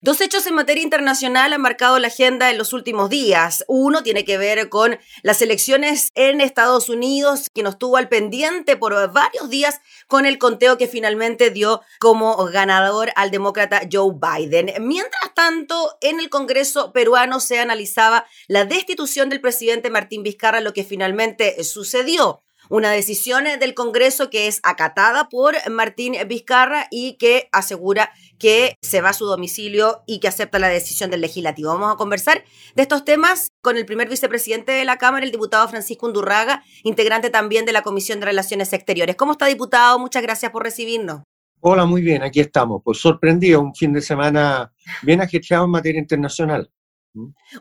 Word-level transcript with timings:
Dos 0.00 0.20
hechos 0.20 0.46
en 0.46 0.54
materia 0.54 0.84
internacional 0.84 1.52
han 1.52 1.60
marcado 1.60 1.98
la 1.98 2.06
agenda 2.06 2.52
en 2.52 2.56
los 2.56 2.72
últimos 2.72 3.10
días. 3.10 3.64
Uno 3.66 4.04
tiene 4.04 4.24
que 4.24 4.38
ver 4.38 4.68
con 4.68 4.96
las 5.24 5.42
elecciones 5.42 6.10
en 6.14 6.40
Estados 6.40 6.88
Unidos, 6.88 7.48
que 7.52 7.64
nos 7.64 7.80
tuvo 7.80 7.96
al 7.96 8.08
pendiente 8.08 8.76
por 8.76 8.94
varios 9.12 9.50
días 9.50 9.80
con 10.06 10.24
el 10.24 10.38
conteo 10.38 10.78
que 10.78 10.86
finalmente 10.86 11.50
dio 11.50 11.80
como 11.98 12.36
ganador 12.44 13.10
al 13.16 13.32
demócrata 13.32 13.88
Joe 13.90 14.14
Biden. 14.14 14.72
Mientras 14.86 15.34
tanto, 15.34 15.98
en 16.00 16.20
el 16.20 16.30
Congreso 16.30 16.92
peruano 16.92 17.40
se 17.40 17.58
analizaba 17.58 18.24
la 18.46 18.64
destitución 18.64 19.28
del 19.28 19.40
presidente 19.40 19.90
Martín 19.90 20.22
Vizcarra, 20.22 20.60
lo 20.60 20.74
que 20.74 20.84
finalmente 20.84 21.64
sucedió 21.64 22.44
una 22.68 22.90
decisión 22.90 23.44
del 23.58 23.74
Congreso 23.74 24.30
que 24.30 24.46
es 24.46 24.60
acatada 24.62 25.28
por 25.28 25.54
Martín 25.70 26.14
Vizcarra 26.26 26.86
y 26.90 27.14
que 27.14 27.48
asegura 27.52 28.10
que 28.38 28.76
se 28.82 29.00
va 29.00 29.10
a 29.10 29.14
su 29.14 29.26
domicilio 29.26 30.02
y 30.06 30.20
que 30.20 30.28
acepta 30.28 30.58
la 30.58 30.68
decisión 30.68 31.10
del 31.10 31.20
legislativo. 31.20 31.72
Vamos 31.72 31.92
a 31.92 31.96
conversar 31.96 32.44
de 32.74 32.82
estos 32.82 33.04
temas 33.04 33.48
con 33.62 33.76
el 33.76 33.86
primer 33.86 34.08
vicepresidente 34.08 34.72
de 34.72 34.84
la 34.84 34.98
Cámara, 34.98 35.24
el 35.24 35.32
diputado 35.32 35.68
Francisco 35.68 36.06
Undurraga, 36.06 36.62
integrante 36.84 37.30
también 37.30 37.64
de 37.64 37.72
la 37.72 37.82
Comisión 37.82 38.20
de 38.20 38.26
Relaciones 38.26 38.72
Exteriores. 38.72 39.16
¿Cómo 39.16 39.32
está, 39.32 39.46
diputado? 39.46 39.98
Muchas 39.98 40.22
gracias 40.22 40.52
por 40.52 40.62
recibirnos. 40.62 41.22
Hola, 41.60 41.86
muy 41.86 42.02
bien, 42.02 42.22
aquí 42.22 42.38
estamos. 42.38 42.82
Pues 42.84 42.98
sorprendido, 42.98 43.60
un 43.60 43.74
fin 43.74 43.92
de 43.92 44.00
semana 44.00 44.72
bien 45.02 45.20
ajetreado 45.20 45.64
en 45.64 45.72
materia 45.72 46.00
internacional. 46.00 46.70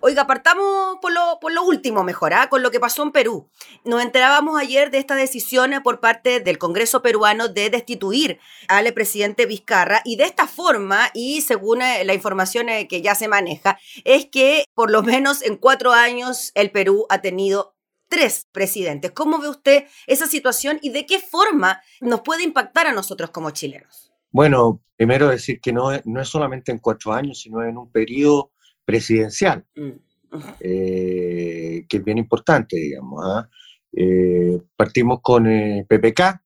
Oiga, 0.01 0.27
partamos 0.27 0.97
por 1.01 1.11
lo, 1.11 1.39
por 1.39 1.51
lo 1.51 1.63
último 1.63 2.03
mejor, 2.03 2.33
¿ah? 2.33 2.49
con 2.49 2.63
lo 2.63 2.71
que 2.71 2.79
pasó 2.79 3.03
en 3.03 3.11
Perú. 3.11 3.49
Nos 3.83 4.01
enterábamos 4.01 4.59
ayer 4.59 4.91
de 4.91 4.97
esta 4.97 5.15
decisión 5.15 5.71
por 5.83 5.99
parte 5.99 6.39
del 6.39 6.57
Congreso 6.57 7.01
peruano 7.01 7.47
de 7.47 7.69
destituir 7.69 8.39
al 8.67 8.91
presidente 8.93 9.45
Vizcarra 9.45 10.01
y 10.05 10.15
de 10.15 10.25
esta 10.25 10.47
forma, 10.47 11.09
y 11.13 11.41
según 11.41 11.81
eh, 11.81 12.03
la 12.05 12.13
información 12.13 12.69
eh, 12.69 12.87
que 12.87 13.01
ya 13.01 13.15
se 13.15 13.27
maneja, 13.27 13.77
es 14.05 14.25
que 14.25 14.65
por 14.73 14.91
lo 14.91 15.03
menos 15.03 15.41
en 15.41 15.57
cuatro 15.57 15.93
años 15.93 16.51
el 16.55 16.71
Perú 16.71 17.05
ha 17.09 17.21
tenido 17.21 17.75
tres 18.07 18.47
presidentes. 18.51 19.11
¿Cómo 19.11 19.39
ve 19.39 19.49
usted 19.49 19.85
esa 20.05 20.27
situación 20.27 20.79
y 20.81 20.89
de 20.89 21.05
qué 21.05 21.19
forma 21.19 21.81
nos 22.01 22.21
puede 22.21 22.43
impactar 22.43 22.87
a 22.87 22.93
nosotros 22.93 23.31
como 23.31 23.51
chilenos? 23.51 24.11
Bueno, 24.31 24.81
primero 24.95 25.29
decir 25.29 25.59
que 25.61 25.73
no, 25.73 25.89
no 26.05 26.21
es 26.21 26.27
solamente 26.27 26.71
en 26.71 26.79
cuatro 26.79 27.13
años, 27.13 27.41
sino 27.41 27.63
en 27.63 27.77
un 27.77 27.91
periodo 27.91 28.51
presidencial, 28.87 29.65
mm. 29.75 30.37
eh, 30.61 31.85
que 31.89 31.97
es 31.97 32.03
bien 32.05 32.17
importante, 32.17 32.77
digamos. 32.77 33.19
¿ah? 33.21 33.49
Eh, 33.91 34.57
partimos 34.77 35.19
con 35.21 35.45
eh, 35.45 35.85
PPK, 35.87 36.41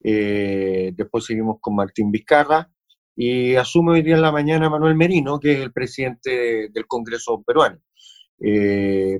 después 0.00 1.24
seguimos 1.24 1.56
con 1.60 1.74
Martín 1.74 2.12
Vizcarra 2.12 2.70
y 3.16 3.56
asume 3.56 3.94
hoy 3.94 4.02
día 4.02 4.14
en 4.14 4.22
la 4.22 4.30
mañana 4.30 4.70
Manuel 4.70 4.94
Merino, 4.94 5.40
que 5.40 5.54
es 5.54 5.58
el 5.58 5.72
presidente 5.72 6.68
del 6.72 6.86
Congreso 6.86 7.42
peruano. 7.44 7.80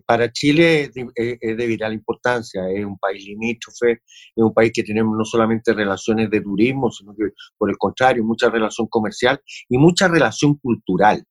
para 0.07 0.31
Chile 0.31 0.83
es 0.83 1.57
de, 1.57 1.67
vital 1.67 1.93
importancia, 1.93 2.71
es 2.71 2.85
un 2.85 2.99
país 2.99 3.25
limítrofe, 3.25 3.91
es 4.37 4.45
un 4.45 4.55
país 4.55 4.71
que 4.73 4.85
tenemos 4.85 5.17
no 5.19 5.25
solamente 5.25 5.73
relaciones 5.73 6.31
de 6.31 6.41
turismo, 6.41 6.93
sino 6.93 7.13
que 7.17 7.33
por 7.59 7.69
el 7.69 7.77
contrario, 7.77 8.23
mucha 8.23 8.49
relación 8.49 8.87
comercial 8.87 9.41
y 9.69 9.77
mucha 9.77 10.07
relación 10.07 10.55
cultural. 10.59 11.27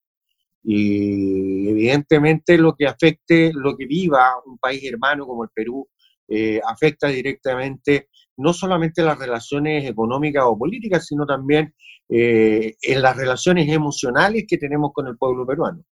Y 0.70 1.70
evidentemente 1.70 2.58
lo 2.58 2.76
que 2.76 2.88
afecte, 2.88 3.52
lo 3.54 3.78
que 3.78 3.86
viva 3.86 4.34
un 4.46 4.58
país 4.58 4.84
hermano 4.84 5.26
como 5.26 5.46
el 5.46 5.50
Perú, 5.56 5.88
eh, 6.28 6.60
afecta 6.68 7.08
directamente 7.08 8.10
no 8.36 8.52
solamente 8.52 9.02
las 9.02 9.18
relaciones 9.18 9.90
económicas 9.90 10.44
o 10.45 10.58
políticas, 10.58 11.06
sino 11.08 11.26
también 11.26 11.73
eh, 12.10 12.76
en 12.82 13.02
las 13.02 13.16
relaciones 13.16 13.70
emocionales 13.70 14.44
que 14.45 14.58
tenemos 14.58 14.92
con 14.94 15.08
el 15.08 15.18
pueblo 15.18 15.48
peruano. 15.48 15.86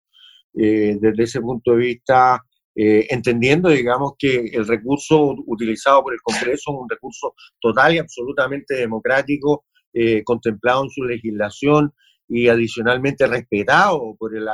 Eh, 0.55 0.97
desde 0.98 1.23
ese 1.23 1.43
punto 1.43 1.73
de 1.73 1.77
vista, 1.77 2.41
entendiendo, 2.75 3.69
digamos, 3.69 4.15
que 4.19 4.47
el 4.55 4.67
recurso 4.67 5.34
utilizado 5.47 6.03
por 6.03 6.15
el 6.15 6.20
Congreso 6.23 6.72
es 6.72 6.81
un 6.81 6.88
recurso 6.88 7.34
total 7.61 7.94
y 7.94 7.99
absolutamente 7.99 8.75
democrático, 8.75 9.66
contemplado 10.25 10.84
en 10.84 10.88
su 10.91 11.05
legislación, 11.05 11.93
y 12.32 12.48
adicionalmente 12.48 13.26
respetado 13.26 14.16
por 14.19 14.34
el 14.34 14.48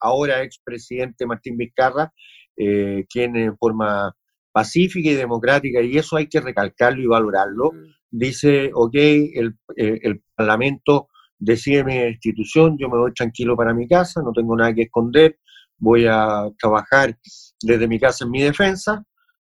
ahora 0.00 0.42
expresidente 0.42 1.24
Martín 1.24 1.56
Vizcarra, 1.56 2.12
eh, 2.56 3.04
quien 3.08 3.36
en 3.36 3.56
forma 3.56 4.12
pacífica 4.50 5.08
y 5.08 5.14
democrática, 5.14 5.80
y 5.80 5.96
eso 5.96 6.16
hay 6.16 6.26
que 6.26 6.40
recalcarlo 6.40 7.00
y 7.00 7.06
valorarlo, 7.06 7.70
mm. 7.72 7.86
dice, 8.10 8.72
ok, 8.74 8.94
el, 8.94 9.54
eh, 9.76 10.00
el 10.02 10.20
Parlamento 10.34 11.08
decide 11.38 11.84
mi 11.84 11.94
institución, 11.94 12.76
yo 12.76 12.88
me 12.88 12.98
voy 12.98 13.12
tranquilo 13.12 13.56
para 13.56 13.72
mi 13.72 13.86
casa, 13.86 14.20
no 14.20 14.32
tengo 14.32 14.56
nada 14.56 14.74
que 14.74 14.82
esconder, 14.82 15.38
voy 15.78 16.06
a 16.08 16.48
trabajar 16.58 17.16
desde 17.62 17.86
mi 17.86 18.00
casa 18.00 18.24
en 18.24 18.32
mi 18.32 18.42
defensa, 18.42 19.04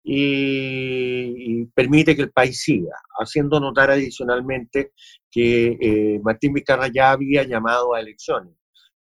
y, 0.03 1.65
permite 1.73 2.15
que 2.15 2.23
el 2.23 2.31
país 2.31 2.61
siga, 2.61 2.95
haciendo 3.19 3.59
notar 3.59 3.91
adicionalmente 3.91 4.91
que 5.29 5.77
eh, 5.79 6.19
Martín 6.23 6.53
Vizcarra 6.53 6.87
ya 6.87 7.11
había 7.11 7.43
llamado 7.43 7.93
a 7.93 7.99
elecciones 8.01 8.53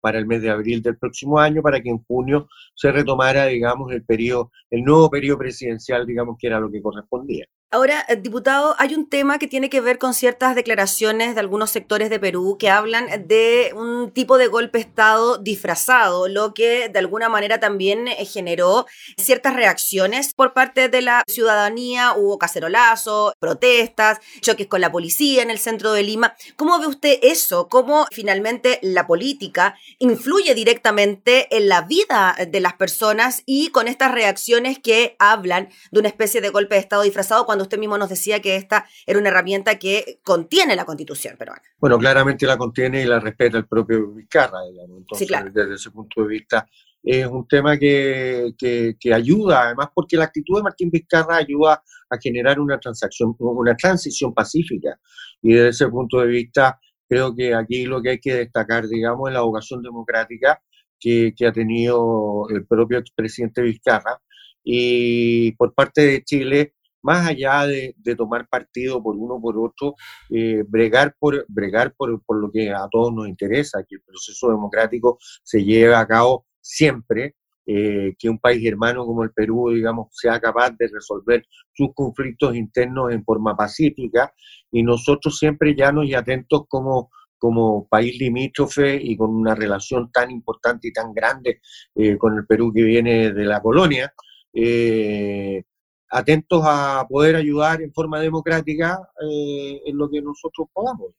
para 0.01 0.19
el 0.19 0.27
mes 0.27 0.43
de 0.43 0.51
abril 0.51 0.83
del 0.83 0.99
próximo 0.99 1.39
año, 1.39 1.63
para 1.63 1.81
que 1.81 1.91
en 1.91 2.03
junio 2.05 2.49
se 2.75 2.93
retomara, 2.93 3.47
digamos, 3.47 3.93
el 3.93 4.05
periodo, 4.05 4.53
el 4.71 4.83
nuevo 4.85 5.11
periodo 5.11 5.39
presidencial, 5.39 6.07
digamos, 6.07 6.37
que 6.39 6.47
era 6.47 6.61
lo 6.61 6.71
que 6.71 6.83
correspondía. 6.83 7.47
Ahora, 7.71 8.03
eh, 8.09 8.17
diputado, 8.17 8.75
hay 8.79 8.95
un 8.95 9.11
tema 9.11 9.39
que 9.39 9.47
tiene 9.47 9.69
que 9.69 9.83
ver 9.83 9.99
con 9.99 10.15
ciertas 10.15 10.55
declaraciones 10.55 11.35
de 11.35 11.41
algunos 11.41 11.71
sectores 11.71 12.09
de 12.09 12.19
Perú 12.19 12.57
que 12.59 12.71
hablan 12.71 13.29
de 13.29 13.75
un 13.77 14.11
tipo 14.11 14.39
de 14.39 14.47
golpe 14.47 14.79
de 14.79 14.85
Estado 14.85 15.37
disfrazado, 15.37 16.29
lo 16.29 16.55
que 16.55 16.89
de 16.89 16.99
alguna 16.99 17.29
manera 17.29 17.61
también 17.61 18.09
eh, 18.09 18.25
generó 18.25 18.87
ciertas 19.19 19.55
reacciones 19.55 20.33
por 20.33 20.55
parte 20.55 20.89
de 20.89 21.03
la 21.03 21.23
ciudadanía. 21.29 22.15
Hubo 22.17 22.39
cacerolazo, 22.39 23.35
protestas, 23.39 24.21
choques 24.41 24.67
con 24.67 24.81
la 24.81 24.91
policía 24.91 25.43
en 25.43 25.51
el 25.51 25.59
centro 25.59 25.93
de 25.93 26.05
Lima. 26.05 26.37
¿Cómo 26.57 26.79
ve 26.79 26.87
usted 26.87 27.19
eso? 27.21 27.69
¿Cómo 27.69 28.07
finalmente 28.11 28.79
la 28.81 29.07
política 29.07 29.77
influye 29.99 30.55
directamente 30.55 31.55
en 31.55 31.69
la 31.69 31.83
vida 31.83 32.35
de 32.49 32.61
las 32.61 32.73
personas 32.73 33.43
y 33.45 33.69
con 33.69 33.89
estas 33.89 34.11
reacciones 34.11 34.79
que 34.79 35.17
hablan 35.19 35.69
de 35.91 36.01
una 36.01 36.09
especie 36.09 36.41
de 36.41 36.49
golpe 36.49 36.77
de 36.77 36.81
Estado 36.81 37.03
disfrazado 37.03 37.45
usted 37.63 37.79
mismo 37.79 37.99
nos 37.99 38.09
decía 38.09 38.41
que 38.41 38.57
esta 38.57 38.87
era 39.07 39.19
una 39.19 39.29
herramienta 39.29 39.79
que 39.79 40.21
contiene 40.23 40.77
la 40.77 40.85
constitución 40.85 41.37
peruana. 41.39 41.63
Bueno, 41.79 41.99
claramente 41.99 42.47
la 42.47 42.57
contiene 42.57 43.03
y 43.03 43.07
la 43.07 43.21
respeta 43.21 43.59
el 43.59 43.67
propio 43.67 44.13
Vizcarra, 44.13 44.59
Entonces, 44.67 45.29
desde 45.53 45.75
ese 45.75 45.91
punto 45.91 46.23
de 46.23 46.29
vista, 46.29 46.69
es 47.03 47.27
un 47.27 47.47
tema 47.47 47.79
que, 47.79 48.53
que, 48.59 49.15
ayuda, 49.15 49.67
además 49.67 49.89
porque 49.95 50.17
la 50.17 50.25
actitud 50.25 50.57
de 50.57 50.63
Martín 50.63 50.91
Vizcarra 50.91 51.37
ayuda 51.37 51.83
a 52.11 52.19
generar 52.21 52.61
una 52.61 52.79
transacción, 52.79 53.35
una 53.39 53.77
transición 53.77 54.35
pacífica. 54.35 54.99
Y 55.43 55.53
desde 55.53 55.69
ese 55.69 55.89
punto 55.89 56.21
de 56.21 56.27
vista, 56.27 56.79
creo 57.09 57.35
que 57.35 57.55
aquí 57.55 57.85
lo 57.85 58.03
que 58.03 58.11
hay 58.11 58.19
que 58.21 58.35
destacar, 58.35 58.87
digamos, 58.89 59.29
es 59.29 59.35
la 59.35 59.43
vocación 59.43 59.83
democrática 59.83 60.61
que, 60.99 61.33
que 61.37 61.47
ha 61.47 61.53
tenido 61.53 62.47
el 62.51 62.67
propio 62.67 63.03
presidente 63.15 63.63
Vizcarra. 63.63 64.21
Y 64.65 65.53
por 65.53 65.75
parte 65.75 66.03
de 66.03 66.25
Chile, 66.25 66.75
más 67.09 67.27
allá 67.27 67.67
de, 67.67 67.95
tomar 68.17 68.47
partido 68.49 69.03
por 69.03 69.17
uno 69.17 69.41
por 69.41 69.57
otro, 69.59 69.95
eh, 70.29 70.63
bregar, 70.69 71.15
por, 71.19 71.47
bregar 71.49 71.95
por, 71.97 72.11
lo 72.11 72.51
que 72.53 72.71
a 72.71 72.87
todos 72.91 73.15
nos 73.15 73.27
interesa, 73.27 73.83
que 73.89 73.95
el 73.95 74.03
proceso 74.03 74.51
democrático 74.51 75.17
se 75.43 75.65
lleve 75.65 75.95
a 75.95 76.07
cabo 76.07 76.45
siempre, 76.61 77.35
eh, 77.65 78.15
que 78.19 78.29
un 78.29 78.39
país 78.39 78.63
hermano 78.67 79.07
como 79.07 79.25
el 79.25 79.31
Perú, 79.31 79.71
digamos, 79.71 80.09
sea 80.11 80.39
capaz 80.39 80.73
de 80.79 80.87
resolver 80.93 81.47
sus 81.73 81.95
conflictos 81.95 82.55
internos 82.55 83.11
en 83.11 83.25
forma 83.25 83.57
pacífica 83.57 84.31
y 84.71 84.83
nosotros 84.83 85.39
siempre 85.39 85.75
llanos 85.75 86.05
y 86.05 86.15
atentos 86.15 86.65
como, 86.69 87.11
como 87.39 87.89
país 87.89 88.19
limítrofe 88.19 88.99
y 89.03 89.17
con 89.17 89.31
una 89.31 89.55
relación 89.55 90.11
tan 90.13 90.31
importante 90.31 90.89
y 90.89 90.93
tan 90.93 91.15
grande 91.15 91.61
eh, 91.95 92.19
con 92.19 92.37
el 92.37 92.47
Perú 92.47 92.71
que 92.71 92.83
viene 92.83 93.33
de 93.33 93.45
la 93.47 93.63
colonia, 93.63 94.13
eh, 94.53 95.63
atentos 96.11 96.63
a 96.65 97.07
poder 97.09 97.37
ayudar 97.37 97.83
en 97.83 97.93
forma 97.93 98.21
democrática 98.21 98.99
eh, 99.23 99.81
en 99.87 99.97
lo 99.97 100.09
que 100.09 100.23
nosotros 100.23 100.69
podamos, 100.73 101.13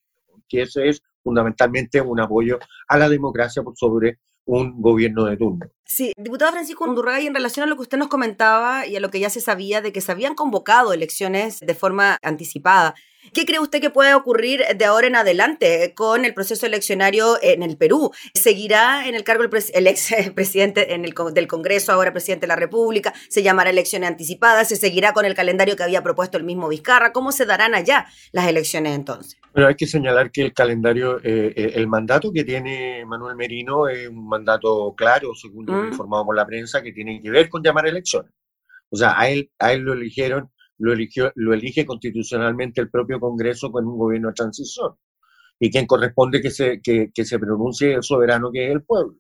que 0.48 0.64
ese 0.64 0.90
es 0.90 1.02
fundamentalmente 1.24 2.02
un 2.02 2.20
apoyo 2.20 2.60
a 2.88 2.98
la 2.98 3.10
democracia 3.10 3.62
por 3.64 3.78
sobre 3.78 4.20
un 4.46 4.82
gobierno 4.82 5.26
de 5.26 5.38
turno. 5.38 5.68
Sí, 5.86 6.12
diputado 6.18 6.52
Francisco 6.52 6.84
Undurray, 6.84 7.28
en 7.28 7.36
relación 7.36 7.66
a 7.66 7.70
lo 7.70 7.76
que 7.76 7.84
usted 7.84 8.00
nos 8.00 8.08
comentaba 8.08 8.88
y 8.88 8.96
a 8.96 9.00
lo 9.00 9.12
que 9.12 9.20
ya 9.20 9.30
se 9.30 9.42
sabía 9.42 9.82
de 9.82 9.92
que 9.92 10.02
se 10.02 10.12
habían 10.12 10.34
convocado 10.34 10.92
elecciones 10.92 11.60
de 11.60 11.76
forma 11.76 12.18
anticipada, 12.24 12.96
¿Qué 13.34 13.46
cree 13.46 13.60
usted 13.60 13.82
que 13.82 13.90
puede 13.90 14.14
ocurrir 14.14 14.64
de 14.76 14.86
ahora 14.86 15.08
en 15.08 15.16
adelante 15.16 15.94
con 15.96 16.24
el 16.24 16.34
proceso 16.34 16.66
eleccionario 16.66 17.38
en 17.42 17.64
el 17.64 17.78
Perú? 17.78 18.12
¿Seguirá 18.34 19.08
en 19.08 19.16
el 19.16 19.24
cargo 19.24 19.44
el, 19.44 19.88
ex 19.88 20.14
presidente 20.36 20.94
en 20.94 21.04
el, 21.04 21.14
del 21.34 21.48
Congreso, 21.48 21.92
ahora 21.92 22.14
presidente 22.14 22.46
de 22.46 22.48
la 22.48 22.56
República? 22.56 23.14
¿Se 23.30 23.44
llamará 23.44 23.70
elecciones 23.70 24.10
anticipadas? 24.10 24.70
¿Se 24.70 24.78
seguirá 24.78 25.12
con 25.14 25.26
el 25.26 25.36
calendario 25.36 25.76
que 25.76 25.84
había 25.84 26.02
propuesto 26.02 26.38
el 26.38 26.46
mismo 26.46 26.70
Vizcarra? 26.70 27.12
¿Cómo 27.12 27.32
se 27.32 27.46
darán 27.46 27.76
allá 27.76 28.08
las 28.32 28.48
elecciones 28.48 28.96
entonces? 28.96 29.38
Pero 29.54 29.68
hay 29.68 29.76
que 29.76 29.88
señalar 29.88 30.32
que 30.32 30.42
el 30.42 30.54
calendario, 30.54 31.18
eh, 31.18 31.54
eh, 31.56 31.72
el 31.76 31.88
mandato 31.88 32.32
que 32.32 32.44
tiene 32.44 33.04
Manuel 33.06 33.36
Merino 33.36 33.90
es 33.90 34.08
un 34.08 34.28
mandato 34.28 34.94
claro, 34.96 35.34
según 35.36 35.66
lo 35.66 35.74
mm. 35.74 35.88
informado 35.90 36.26
por 36.26 36.36
la 36.36 36.46
prensa, 36.46 36.82
que 36.82 36.94
tiene 36.94 37.22
que 37.22 37.30
ver 37.30 37.50
con 37.50 37.62
llamar 37.62 37.88
elecciones. 37.88 38.32
O 38.90 38.96
sea, 38.96 39.20
a 39.20 39.30
él, 39.30 39.52
a 39.60 39.74
él 39.74 39.82
lo 39.82 39.94
eligieron, 39.94 40.50
lo, 40.80 40.94
eligió, 40.94 41.32
lo 41.36 41.54
elige 41.54 41.86
constitucionalmente 41.86 42.82
el 42.82 42.90
propio 42.90 43.20
Congreso 43.20 43.72
con 43.72 43.86
un 43.86 43.98
gobierno 43.98 44.30
de 44.30 44.34
transición. 44.34 44.96
Y 45.60 45.70
quien 45.70 45.86
corresponde 45.86 46.42
que 46.42 46.52
se, 46.52 46.82
que, 46.82 47.12
se 47.14 47.40
pronuncie 47.40 47.94
el 47.94 48.04
soberano 48.04 48.50
que 48.52 48.68
es 48.68 48.72
el 48.72 48.84
pueblo. 48.84 49.16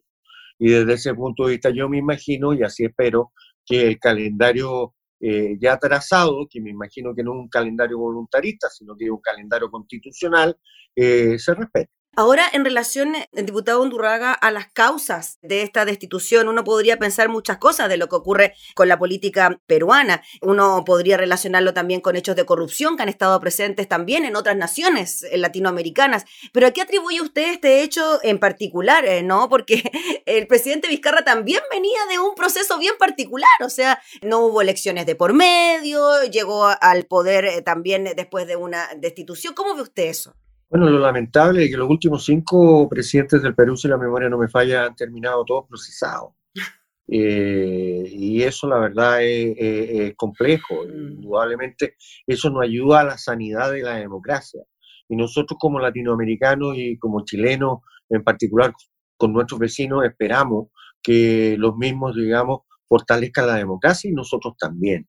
Y 0.58 0.70
desde 0.70 0.94
ese 0.94 1.14
punto 1.14 1.46
de 1.46 1.52
vista 1.52 1.70
yo 1.70 1.90
me 1.90 1.98
imagino, 1.98 2.54
y 2.54 2.64
así 2.64 2.86
espero, 2.86 3.34
que 3.66 3.88
el 3.88 4.00
calendario 4.00 4.96
eh, 5.20 5.58
ya 5.60 5.78
trazado, 5.78 6.48
que 6.50 6.62
me 6.62 6.70
imagino 6.70 7.14
que 7.14 7.24
no 7.24 7.34
es 7.34 7.40
un 7.40 7.50
calendario 7.50 8.00
voluntarista, 8.00 8.70
sino 8.70 8.96
que 8.96 9.06
es 9.06 9.12
un 9.12 9.22
calendario 9.22 9.70
constitucional, 9.70 10.58
eh, 10.96 11.38
se 11.38 11.54
respete. 11.54 11.99
Ahora, 12.16 12.50
en 12.52 12.66
relación, 12.66 13.16
el 13.16 13.28
eh, 13.32 13.44
diputado 13.44 13.82
Undurraga, 13.82 14.34
a 14.34 14.52
las 14.52 14.68
causas 14.68 15.38
de 15.42 15.62
esta 15.62 15.86
destitución, 15.86 16.50
uno 16.50 16.66
podría 16.66 16.98
pensar 16.98 17.30
muchas 17.30 17.60
cosas 17.60 17.88
de 17.88 17.96
lo 17.96 18.10
que 18.10 18.16
ocurre 18.18 18.56
con 18.76 18.90
la 18.90 19.00
política 19.00 19.62
peruana. 19.68 20.22
Uno 20.42 20.84
podría 20.86 21.16
relacionarlo 21.16 21.74
también 21.74 22.02
con 22.02 22.18
hechos 22.18 22.36
de 22.36 22.46
corrupción 22.46 22.98
que 22.98 23.04
han 23.04 23.10
estado 23.10 23.40
presentes 23.40 23.88
también 23.88 24.26
en 24.26 24.36
otras 24.36 24.58
naciones 24.58 25.26
latinoamericanas. 25.32 26.26
Pero 26.52 26.68
¿a 26.68 26.72
qué 26.72 26.82
atribuye 26.82 27.22
usted 27.22 27.54
este 27.54 27.84
hecho 27.84 28.20
en 28.24 28.38
particular? 28.38 29.06
Eh, 29.06 29.24
¿No? 29.24 29.48
Porque 29.48 29.82
el 30.26 30.46
presidente 30.48 30.90
Vizcarra 30.90 31.24
también 31.24 31.62
venía 31.72 32.00
de 32.10 32.20
un 32.20 32.36
proceso 32.36 32.78
bien 32.80 32.96
particular. 33.00 33.50
O 33.62 33.70
sea, 33.70 34.02
no 34.24 34.40
hubo 34.40 34.62
elecciones 34.62 35.06
de 35.06 35.16
por 35.16 35.32
medio, 35.32 36.24
llegó 36.24 36.66
al 36.66 37.06
poder 37.06 37.46
eh, 37.46 37.62
también 37.62 38.12
después 38.16 38.46
de 38.46 38.58
una 38.58 38.90
destitución. 38.98 39.54
¿Cómo 39.54 39.74
ve 39.76 39.84
usted 39.84 40.04
eso? 40.04 40.36
Bueno, 40.70 40.88
lo 40.88 41.00
lamentable 41.00 41.64
es 41.64 41.72
que 41.72 41.78
los 41.78 41.90
últimos 41.90 42.24
cinco 42.26 42.88
presidentes 42.88 43.42
del 43.42 43.56
Perú, 43.56 43.76
si 43.76 43.88
la 43.88 43.98
memoria 43.98 44.30
no 44.30 44.38
me 44.38 44.48
falla, 44.48 44.86
han 44.86 44.96
terminado 44.96 45.44
todos 45.46 45.68
procesados. 45.68 46.34
Eh, 47.12 48.08
y 48.08 48.44
eso, 48.44 48.68
la 48.68 48.78
verdad, 48.78 49.24
es, 49.24 50.14
complejo. 50.16 50.86
Mm. 50.86 51.14
Indudablemente, 51.14 51.96
eso 52.28 52.52
no 52.52 52.62
ayuda 52.62 53.00
a 53.00 53.04
la 53.04 53.18
sanidad 53.18 53.72
de 53.72 53.82
la 53.82 53.96
democracia. 53.96 54.62
Y 55.08 55.16
nosotros, 55.16 55.58
como 55.60 55.80
latinoamericanos 55.80 56.76
y 56.78 57.00
como 57.00 57.26
chilenos, 57.26 57.80
en 58.10 58.24
particular 58.24 58.74
con 59.18 59.34
nuestros 59.34 59.60
vecinos, 59.60 60.06
esperamos 60.06 60.68
que 61.02 61.56
los 61.58 61.76
mismos, 61.78 62.16
digamos, 62.16 62.62
fortalezcan 62.88 63.48
la 63.48 63.56
democracia 63.56 64.08
y 64.08 64.14
nosotros 64.14 64.54
también. 64.60 65.08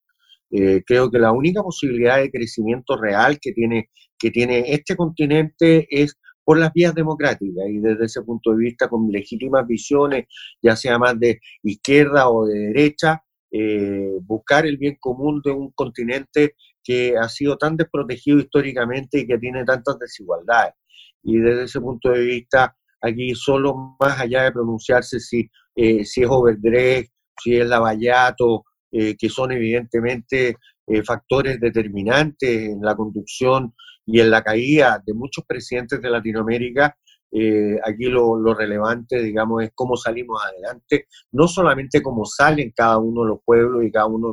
Eh, 0.50 0.82
creo 0.84 1.10
que 1.10 1.18
la 1.18 1.32
única 1.32 1.62
posibilidad 1.62 2.18
de 2.18 2.30
crecimiento 2.30 2.96
real 2.96 3.38
que 3.40 3.52
tiene, 3.52 3.90
que 4.18 4.30
tiene 4.30 4.64
este 4.72 4.96
continente 4.96 5.86
es 5.90 6.16
por 6.44 6.58
las 6.58 6.72
vías 6.72 6.94
democráticas 6.94 7.64
y 7.68 7.78
desde 7.78 8.06
ese 8.06 8.22
punto 8.22 8.50
de 8.50 8.58
vista 8.58 8.88
con 8.88 9.08
legítimas 9.08 9.66
visiones, 9.66 10.26
ya 10.60 10.74
sea 10.74 10.98
más 10.98 11.18
de 11.20 11.40
izquierda 11.62 12.28
o 12.28 12.46
de 12.46 12.58
derecha, 12.58 13.22
eh, 13.52 14.16
buscar 14.22 14.66
el 14.66 14.76
bien 14.76 14.96
común 15.00 15.40
de 15.44 15.52
un 15.52 15.70
continente 15.72 16.54
que 16.82 17.14
ha 17.16 17.28
sido 17.28 17.56
tan 17.56 17.76
desprotegido 17.76 18.38
históricamente 18.38 19.20
y 19.20 19.26
que 19.26 19.38
tiene 19.38 19.64
tantas 19.64 19.98
desigualdades. 19.98 20.74
Y 21.22 21.38
desde 21.38 21.64
ese 21.64 21.80
punto 21.80 22.10
de 22.10 22.24
vista, 22.24 22.76
aquí 23.00 23.34
solo 23.34 23.96
más 24.00 24.20
allá 24.20 24.44
de 24.44 24.52
pronunciarse 24.52 25.20
si, 25.20 25.48
eh, 25.76 26.04
si 26.04 26.22
es 26.22 26.28
Overdrecht, 26.28 27.12
si 27.42 27.56
es 27.56 27.66
Lavallato, 27.66 28.64
eh, 28.92 29.16
que 29.16 29.28
son 29.28 29.52
evidentemente 29.52 30.56
eh, 30.84 31.02
factores 31.04 31.60
determinantes 31.60 32.70
en 32.70 32.80
la 32.82 32.96
conducción 32.96 33.72
y 34.04 34.18
en 34.18 34.30
la 34.30 34.42
caída 34.42 35.00
de 35.06 35.14
muchos 35.14 35.44
presidentes 35.46 36.02
de 36.02 36.10
Latinoamérica. 36.10 36.96
Eh, 37.32 37.78
aquí 37.84 38.06
lo, 38.06 38.52
relevante, 38.52 39.22
digamos, 39.22 39.62
es 39.62 39.70
cómo 39.76 39.96
salimos 39.96 40.42
adelante, 40.44 41.06
no 41.30 41.46
solamente 41.46 42.02
cómo 42.02 42.24
salen 42.24 42.72
cada 42.74 42.98
uno 42.98 43.22
de 43.22 43.28
los 43.28 43.38
pueblos 43.44 43.84
y 43.84 43.92
cada 43.92 44.06
uno 44.06 44.32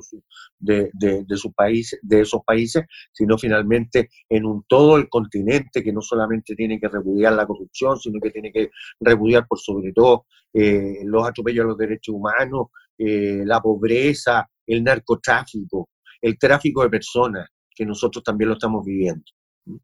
de, 0.57 0.89
de, 0.93 1.37
sus 1.37 1.53
países, 1.53 1.99
de 2.01 2.21
esos 2.21 2.41
países, 2.43 2.85
sino 3.11 3.37
finalmente 3.37 4.09
en 4.27 4.47
un 4.47 4.63
todo 4.67 4.97
el 4.97 5.07
continente 5.09 5.83
que 5.83 5.93
no 5.93 6.01
solamente 6.01 6.55
tiene 6.55 6.79
que 6.79 6.87
repudiar 6.87 7.33
la 7.33 7.45
corrupción, 7.45 7.99
sino 7.99 8.19
que 8.19 8.31
tiene 8.31 8.51
que 8.51 8.71
repudiar 8.99 9.45
por 9.47 9.59
sobre 9.59 9.93
todo 9.93 10.25
los 10.51 11.27
atropellos 11.27 11.65
a 11.65 11.67
los 11.67 11.77
derechos 11.77 12.15
humanos, 12.15 12.69
eh, 12.97 13.43
la 13.45 13.61
pobreza, 13.61 14.47
el 14.65 14.83
narcotráfico, 14.83 15.89
el 16.21 16.37
tráfico 16.37 16.83
de 16.83 16.89
personas, 16.89 17.47
que 17.73 17.85
nosotros 17.85 18.23
también 18.23 18.49
lo 18.49 18.55
estamos 18.55 18.83
viviendo. 18.83 19.23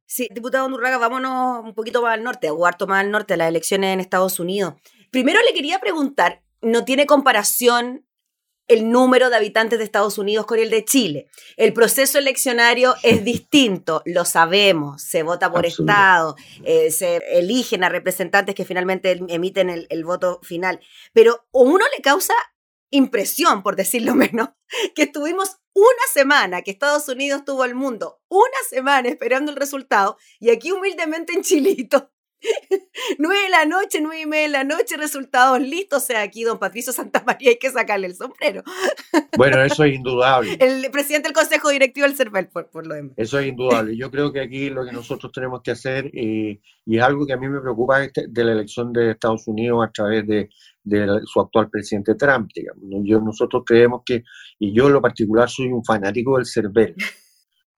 Sí, 0.05 0.29
diputado 0.31 0.67
Nurraga, 0.69 0.97
vámonos 0.97 1.63
un 1.63 1.73
poquito 1.73 2.01
más 2.01 2.13
al 2.13 2.23
norte, 2.23 2.47
a 2.47 2.53
cuarto 2.53 2.87
más 2.87 3.01
al 3.01 3.11
norte, 3.11 3.33
a 3.33 3.37
las 3.37 3.49
elecciones 3.49 3.93
en 3.93 3.99
Estados 3.99 4.39
Unidos. 4.39 4.75
Primero 5.11 5.39
le 5.45 5.53
quería 5.53 5.79
preguntar, 5.79 6.41
¿no 6.61 6.85
tiene 6.85 7.05
comparación 7.05 8.05
el 8.67 8.89
número 8.89 9.29
de 9.29 9.35
habitantes 9.35 9.77
de 9.77 9.85
Estados 9.85 10.17
Unidos 10.17 10.45
con 10.45 10.59
el 10.59 10.69
de 10.69 10.85
Chile. 10.85 11.27
El 11.57 11.73
proceso 11.73 12.17
eleccionario 12.17 12.95
es 13.03 13.23
distinto, 13.23 14.01
lo 14.05 14.25
sabemos, 14.25 15.01
se 15.01 15.23
vota 15.23 15.51
por 15.51 15.65
estado, 15.65 16.35
eh, 16.63 16.89
se 16.91 17.17
eligen 17.37 17.83
a 17.83 17.89
representantes 17.89 18.55
que 18.55 18.65
finalmente 18.65 19.19
emiten 19.27 19.69
el, 19.69 19.87
el, 19.89 20.05
voto 20.05 20.39
final, 20.43 20.79
pero 21.11 21.45
uno 21.51 21.85
le 21.95 22.01
causa 22.01 22.33
impresión, 22.93 23.63
por 23.63 23.75
decirlo 23.75 24.15
menos, 24.15 24.49
que 24.95 25.03
estuvimos 25.03 25.57
una 25.73 26.05
semana, 26.13 26.61
que 26.61 26.71
Estados 26.71 27.07
Unidos 27.07 27.43
tuvo 27.45 27.63
al 27.63 27.75
mundo 27.75 28.21
una 28.29 28.47
semana 28.69 29.09
esperando 29.09 29.51
el 29.51 29.57
resultado 29.57 30.17
y 30.39 30.51
aquí 30.51 30.71
humildemente 30.71 31.33
en 31.33 31.41
Chilito. 31.41 32.12
nueve 33.19 33.43
de 33.43 33.49
la 33.49 33.65
noche, 33.65 33.99
nueve 34.01 34.21
y 34.21 34.25
media 34.25 34.43
de 34.43 34.49
la 34.49 34.63
noche, 34.63 34.97
resultados 34.97 35.59
listos. 35.59 36.03
O 36.03 36.05
sea, 36.05 36.21
aquí 36.21 36.43
don 36.43 36.59
Patricio 36.59 36.93
Santa 36.93 37.23
María 37.25 37.51
hay 37.51 37.57
que 37.57 37.69
sacarle 37.69 38.07
el 38.07 38.15
sombrero. 38.15 38.63
Bueno, 39.35 39.63
eso 39.63 39.83
es 39.83 39.95
indudable. 39.95 40.57
El 40.59 40.89
presidente 40.91 41.27
del 41.27 41.33
Consejo 41.33 41.69
Directivo 41.69 42.05
del 42.05 42.15
CERVEL, 42.15 42.47
por, 42.49 42.69
por, 42.69 42.85
lo 42.85 42.93
demás. 42.93 43.13
Eso 43.17 43.39
es 43.39 43.47
indudable. 43.47 43.97
Yo 43.97 44.11
creo 44.11 44.31
que 44.31 44.41
aquí 44.41 44.69
lo 44.69 44.85
que 44.85 44.91
nosotros 44.91 45.31
tenemos 45.31 45.61
que 45.63 45.71
hacer, 45.71 46.11
y 46.13 46.59
es 46.85 47.01
algo 47.01 47.25
que 47.25 47.33
a 47.33 47.37
mí 47.37 47.49
me 47.49 47.59
preocupa 47.59 48.03
este, 48.03 48.27
de 48.29 48.43
la 48.43 48.51
elección 48.51 48.93
de 48.93 49.11
Estados 49.11 49.47
Unidos 49.47 49.83
a 49.83 49.91
través 49.91 50.27
de 50.27 50.49
de 50.83 51.21
su 51.25 51.39
actual 51.39 51.69
presidente 51.69 52.15
Trump. 52.15 52.49
Digamos. 52.53 52.83
Yo, 53.03 53.19
nosotros 53.19 53.63
creemos 53.65 54.01
que, 54.05 54.23
y 54.59 54.73
yo 54.73 54.87
en 54.87 54.93
lo 54.93 55.01
particular 55.01 55.49
soy 55.49 55.67
un 55.67 55.83
fanático 55.83 56.37
del 56.37 56.45
CERVEL, 56.45 56.95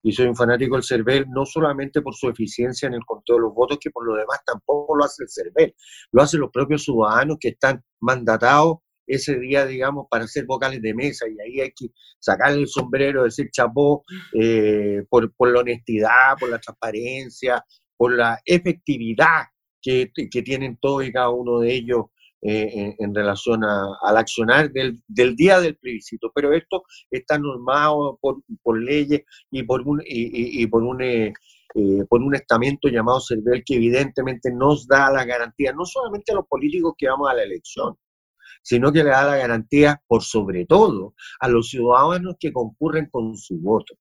y 0.06 0.12
soy 0.12 0.26
un 0.26 0.36
fanático 0.36 0.76
del 0.76 0.84
CERVEL 0.84 1.26
no 1.30 1.44
solamente 1.44 2.00
por 2.00 2.14
su 2.14 2.28
eficiencia 2.28 2.86
en 2.86 2.94
el 2.94 3.04
conteo 3.04 3.36
de 3.36 3.42
los 3.42 3.52
votos, 3.52 3.76
que 3.80 3.90
por 3.90 4.06
lo 4.06 4.14
demás 4.14 4.38
tampoco 4.46 4.94
lo 4.94 5.04
hace 5.04 5.24
el 5.24 5.28
CERVEL, 5.28 5.74
lo 6.12 6.22
hacen 6.22 6.38
los 6.38 6.50
propios 6.52 6.84
ciudadanos 6.84 7.38
que 7.40 7.48
están 7.48 7.82
mandatados 7.98 8.76
ese 9.04 9.36
día, 9.40 9.66
digamos, 9.66 10.06
para 10.08 10.28
ser 10.28 10.46
vocales 10.46 10.80
de 10.80 10.94
mesa, 10.94 11.26
y 11.28 11.40
ahí 11.40 11.60
hay 11.60 11.72
que 11.72 11.88
sacar 12.20 12.52
el 12.52 12.68
sombrero, 12.68 13.24
decir 13.24 13.48
chapó, 13.50 14.04
eh, 14.32 15.02
por, 15.08 15.34
por 15.34 15.52
la 15.52 15.60
honestidad, 15.60 16.36
por 16.38 16.50
la 16.50 16.60
transparencia, 16.60 17.64
por 17.96 18.14
la 18.16 18.38
efectividad 18.44 19.46
que, 19.82 20.12
que 20.14 20.42
tienen 20.42 20.78
todos 20.80 21.04
y 21.04 21.12
cada 21.12 21.30
uno 21.30 21.58
de 21.58 21.74
ellos 21.74 22.04
eh, 22.48 22.94
en, 22.98 23.12
relación 23.12 23.64
al 23.64 24.16
accionar 24.16 24.70
del, 24.70 25.02
día 25.34 25.58
del 25.58 25.76
plebiscito, 25.76 26.30
pero 26.32 26.52
esto 26.52 26.84
está 27.10 27.38
normado 27.38 28.18
por, 28.20 28.36
por 28.62 28.80
leyes 28.80 29.22
y 29.50 29.64
por 29.64 29.82
un, 29.82 30.00
y, 30.04 30.64
por 30.68 30.84
un 30.84 31.02
eh, 31.02 31.32
eh, 31.74 32.04
por 32.08 32.22
un 32.22 32.36
estamento 32.36 32.88
llamado 32.88 33.20
CERVEL 33.20 33.64
que 33.64 33.74
evidentemente 33.74 34.52
nos 34.52 34.86
da 34.86 35.10
la 35.10 35.24
garantía, 35.24 35.72
no 35.72 35.84
solamente 35.84 36.30
a 36.30 36.36
los 36.36 36.46
políticos 36.46 36.94
que 36.96 37.08
vamos 37.08 37.28
a 37.28 37.34
la 37.34 37.42
elección, 37.42 37.96
sino 38.62 38.92
que 38.92 39.02
le 39.02 39.10
da 39.10 39.24
la 39.24 39.36
garantía, 39.36 40.00
por 40.06 40.22
sobre 40.22 40.66
todo, 40.66 41.14
a 41.40 41.48
los 41.48 41.68
ciudadanos 41.68 42.36
que 42.38 42.52
concurren 42.52 43.08
con 43.10 43.36
su 43.36 43.58
voto 43.58 43.94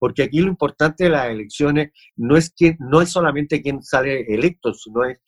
porque 0.00 0.24
aquí 0.24 0.40
lo 0.40 0.48
importante 0.48 1.04
de 1.04 1.10
las 1.10 1.28
elecciones 1.28 1.92
no 2.16 2.36
es, 2.36 2.50
quién, 2.56 2.76
no 2.80 3.02
es 3.02 3.10
solamente 3.10 3.62
quién 3.62 3.82
sale 3.82 4.22
electo, 4.22 4.72
sino 4.74 5.04
es 5.04 5.18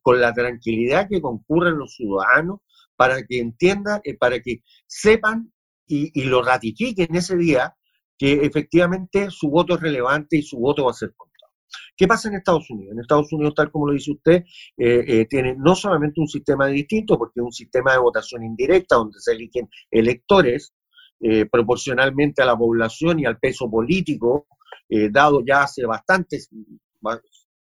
con 0.00 0.20
la 0.20 0.32
tranquilidad 0.32 1.08
que 1.10 1.20
concurren 1.20 1.76
los 1.76 1.96
ciudadanos 1.96 2.60
para 2.96 3.24
que 3.24 3.40
entiendan, 3.40 4.00
eh, 4.04 4.16
para 4.16 4.40
que 4.40 4.62
sepan 4.86 5.52
y, 5.86 6.22
lo 6.24 6.42
ratifiquen 6.42 7.14
ese 7.14 7.36
día 7.36 7.74
que 8.16 8.44
efectivamente 8.44 9.28
su 9.30 9.50
voto 9.50 9.74
es 9.74 9.80
relevante 9.80 10.36
y 10.36 10.42
su 10.42 10.58
voto 10.58 10.84
va 10.84 10.92
a 10.92 10.94
ser 10.94 11.12
contado. 11.14 11.52
¿Qué 11.96 12.06
pasa 12.06 12.28
en 12.28 12.36
Estados 12.36 12.70
Unidos? 12.70 12.92
En 12.92 13.00
Estados 13.00 13.32
Unidos, 13.32 13.54
tal 13.56 13.70
como 13.72 13.88
lo 13.88 13.94
dice 13.94 14.12
usted, 14.12 14.44
eh, 14.78 15.04
eh, 15.06 15.26
tiene 15.28 15.56
no 15.58 15.74
solamente 15.74 16.20
un 16.20 16.28
sistema 16.28 16.68
distinto, 16.68 17.18
porque 17.18 17.40
es 17.40 17.44
un 17.44 17.52
sistema 17.52 17.92
de 17.92 17.98
votación 17.98 18.44
indirecta 18.44 18.94
donde 18.94 19.18
se 19.18 19.32
eligen 19.32 19.68
electores, 19.90 20.72
eh, 21.20 21.46
proporcionalmente 21.46 22.42
a 22.42 22.46
la 22.46 22.56
población 22.56 23.20
y 23.20 23.24
al 23.24 23.38
peso 23.38 23.70
político, 23.70 24.46
eh, 24.88 25.08
dado 25.10 25.42
ya 25.44 25.62
hace 25.62 25.86
bastantes, 25.86 26.50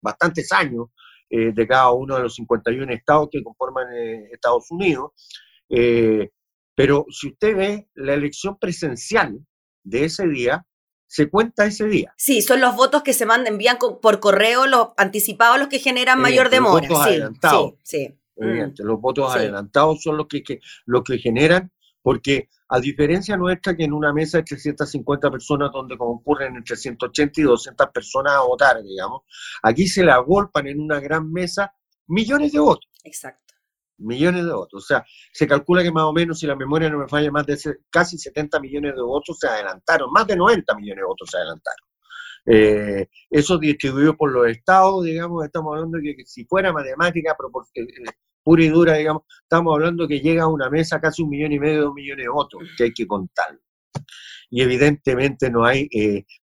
bastantes 0.01 0.51
años 0.53 0.89
eh, 1.31 1.53
de 1.53 1.67
cada 1.67 1.91
uno 1.93 2.17
de 2.17 2.23
los 2.23 2.35
51 2.35 2.93
estados 2.93 3.29
que 3.31 3.43
conforman 3.43 3.87
Estados 4.33 4.71
Unidos. 4.71 5.13
pero 6.75 7.07
si 7.11 7.29
usted 7.29 7.57
ve 7.57 7.89
la 7.95 8.15
elección 8.15 8.59
presencial 8.59 9.39
de 9.83 10.05
ese 10.05 10.27
día, 10.29 10.67
se 11.07 11.31
cuenta 11.31 11.67
ese 11.67 11.87
día. 11.87 12.13
Sí, 12.17 12.43
son 12.43 12.61
los 12.61 12.77
votos 12.77 13.03
que 13.03 13.13
se 13.13 13.27
mandan, 13.27 13.55
envían 13.55 13.79
por 13.79 14.21
correo, 14.21 14.67
los 14.67 14.89
anticipados, 14.97 15.59
los 15.59 15.69
que 15.69 15.79
generan 15.79 16.21
mayor 16.21 16.51
demora. 16.51 16.87
Los 16.87 16.89
votos 16.89 17.05
sí, 17.05 17.11
adelantados. 17.11 17.75
Sí, 17.83 18.07
sí. 18.09 18.19
Los 18.79 19.01
votos 19.01 19.35
adelantados 19.35 20.03
son 20.03 20.19
los 20.19 20.27
que, 20.27 20.43
que, 20.43 20.61
los 20.85 21.03
que 21.05 21.19
generan, 21.19 21.73
porque 22.07 22.51
a 22.69 22.79
diferencia 22.79 23.37
nuestra 23.37 23.77
que 23.77 23.83
en 23.83 23.93
una 23.93 24.13
mesa 24.13 24.39
de 24.39 24.45
350 24.45 25.29
personas 25.29 25.73
donde 25.73 25.99
concurren 25.99 26.55
entre 26.55 26.77
180 26.77 27.41
y 27.41 27.43
200 27.43 27.89
personas 27.93 28.35
a 28.35 28.43
votar, 28.43 28.81
digamos, 28.81 29.23
aquí 29.61 29.89
se 29.89 30.05
le 30.05 30.13
agolpan 30.13 30.69
en 30.69 30.81
una 30.81 31.01
gran 31.01 31.33
mesa 31.33 31.75
millones 32.07 32.53
de 32.53 32.61
votos. 32.61 32.89
Exacto. 33.03 33.55
Millones 33.99 34.45
de 34.45 34.53
votos. 34.53 34.85
O 34.85 34.87
sea, 34.87 35.05
se 35.33 35.49
calcula 35.49 35.83
que 35.83 35.91
más 35.91 36.05
o 36.05 36.13
menos, 36.13 36.39
si 36.39 36.47
la 36.47 36.55
memoria 36.55 36.89
no 36.89 36.99
me 36.99 37.09
falla, 37.09 37.29
más 37.33 37.45
de 37.45 37.59
casi 37.91 38.17
70 38.19 38.61
millones 38.61 38.95
de 38.95 39.03
votos 39.03 39.39
se 39.41 39.49
adelantaron, 39.49 40.09
más 40.13 40.29
de 40.29 40.37
90 40.37 40.77
millones 40.77 41.03
de 41.03 41.07
votos 41.07 41.29
se 41.29 41.39
adelantaron. 41.39 41.89
Eh, 42.47 43.09
eso 43.29 43.59
distribuido 43.59 44.17
por 44.17 44.31
los 44.31 44.47
estados, 44.47 45.05
digamos, 45.05 45.45
estamos 45.45 45.75
hablando 45.75 45.99
de 45.99 46.15
que, 46.15 46.25
si 46.25 46.45
fuera 46.45 46.73
matemática 46.73 47.37
eh, 47.75 47.81
eh, 47.83 48.13
pura 48.47 48.63
y 48.63 48.69
dura, 48.69 48.95
digamos, 48.95 49.23
estamos 49.43 49.75
hablando 49.75 50.07
que 50.07 50.21
llega 50.21 50.45
a 50.45 50.47
una 50.47 50.71
mesa 50.71 51.01
casi 51.01 51.21
un 51.21 51.31
millón 51.31 51.51
y 51.51 51.59
medio, 51.59 51.83
dos 51.83 51.95
millones 51.95 52.25
de 52.25 52.31
votos, 52.31 52.63
que 52.79 52.85
hay 52.85 52.93
que 52.93 53.05
contar. 53.05 53.59
Y 54.51 54.63
evidentemente 54.63 55.51
no 55.51 55.65
hay, 55.65 55.89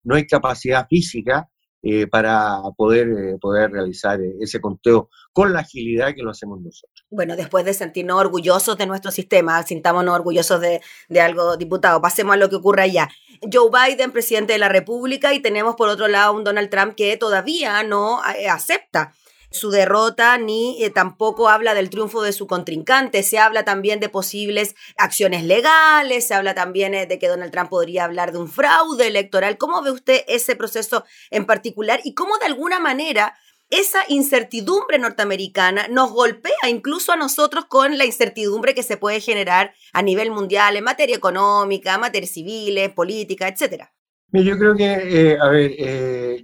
no 0.03 0.15
hay 0.15 0.27
capacidad 0.27 0.85
física 0.89 1.47
eh, 1.85 2.07
para 2.07 2.61
poder, 2.77 3.09
eh, 3.09 3.37
poder 3.41 3.69
realizar 3.69 4.17
eh, 4.21 4.35
ese 4.39 4.61
conteo 4.61 5.09
con 5.33 5.51
la 5.51 5.59
agilidad 5.59 6.15
que 6.15 6.23
lo 6.23 6.31
hacemos 6.31 6.61
nosotros. 6.61 7.05
Bueno, 7.09 7.35
después 7.35 7.65
de 7.65 7.73
sentirnos 7.73 8.21
orgullosos 8.21 8.77
de 8.77 8.85
nuestro 8.85 9.11
sistema, 9.11 9.61
sintámonos 9.63 10.15
orgullosos 10.15 10.61
de, 10.61 10.79
de 11.09 11.19
algo, 11.19 11.57
diputado, 11.57 12.01
pasemos 12.01 12.35
a 12.35 12.37
lo 12.37 12.49
que 12.49 12.55
ocurre 12.55 12.83
allá. 12.83 13.09
Joe 13.51 13.69
Biden, 13.69 14.13
presidente 14.13 14.53
de 14.53 14.59
la 14.59 14.69
República, 14.69 15.33
y 15.33 15.41
tenemos 15.41 15.75
por 15.75 15.89
otro 15.89 16.07
lado 16.07 16.31
un 16.31 16.45
Donald 16.45 16.69
Trump 16.69 16.95
que 16.95 17.17
todavía 17.17 17.83
no 17.83 18.21
acepta 18.49 19.13
su 19.53 19.69
derrota 19.69 20.37
ni 20.37 20.83
eh, 20.83 20.89
tampoco 20.89 21.47
habla 21.47 21.73
del 21.73 21.89
triunfo 21.89 22.21
de 22.23 22.33
su 22.33 22.47
contrincante. 22.47 23.23
Se 23.23 23.37
habla 23.37 23.63
también 23.63 23.99
de 23.99 24.09
posibles 24.09 24.75
acciones 24.97 25.43
legales, 25.43 26.27
se 26.27 26.33
habla 26.33 26.55
también 26.55 26.93
eh, 26.93 27.05
de 27.05 27.19
que 27.19 27.27
Donald 27.27 27.51
Trump 27.51 27.69
podría 27.69 28.05
hablar 28.05 28.31
de 28.31 28.39
un 28.39 28.49
fraude 28.49 29.07
electoral. 29.07 29.57
¿Cómo 29.57 29.81
ve 29.81 29.91
usted 29.91 30.21
ese 30.27 30.55
proceso 30.55 31.05
en 31.29 31.45
particular 31.45 32.01
y 32.03 32.13
cómo 32.13 32.37
de 32.39 32.47
alguna 32.47 32.79
manera 32.79 33.35
esa 33.69 33.99
incertidumbre 34.07 34.99
norteamericana 34.99 35.87
nos 35.87 36.11
golpea 36.11 36.69
incluso 36.69 37.11
a 37.11 37.15
nosotros 37.15 37.65
con 37.65 37.97
la 37.97 38.05
incertidumbre 38.05 38.75
que 38.75 38.83
se 38.83 38.97
puede 38.97 39.19
generar 39.19 39.73
a 39.93 40.01
nivel 40.01 40.31
mundial 40.31 40.75
en 40.75 40.83
materia 40.83 41.15
económica, 41.15 41.97
materia 41.97 42.27
civiles, 42.27 42.91
política, 42.91 43.47
etcétera? 43.47 43.93
Yo 44.31 44.57
creo 44.57 44.75
que, 44.75 44.83
eh, 44.85 45.37
a 45.39 45.47
ver, 45.47 45.71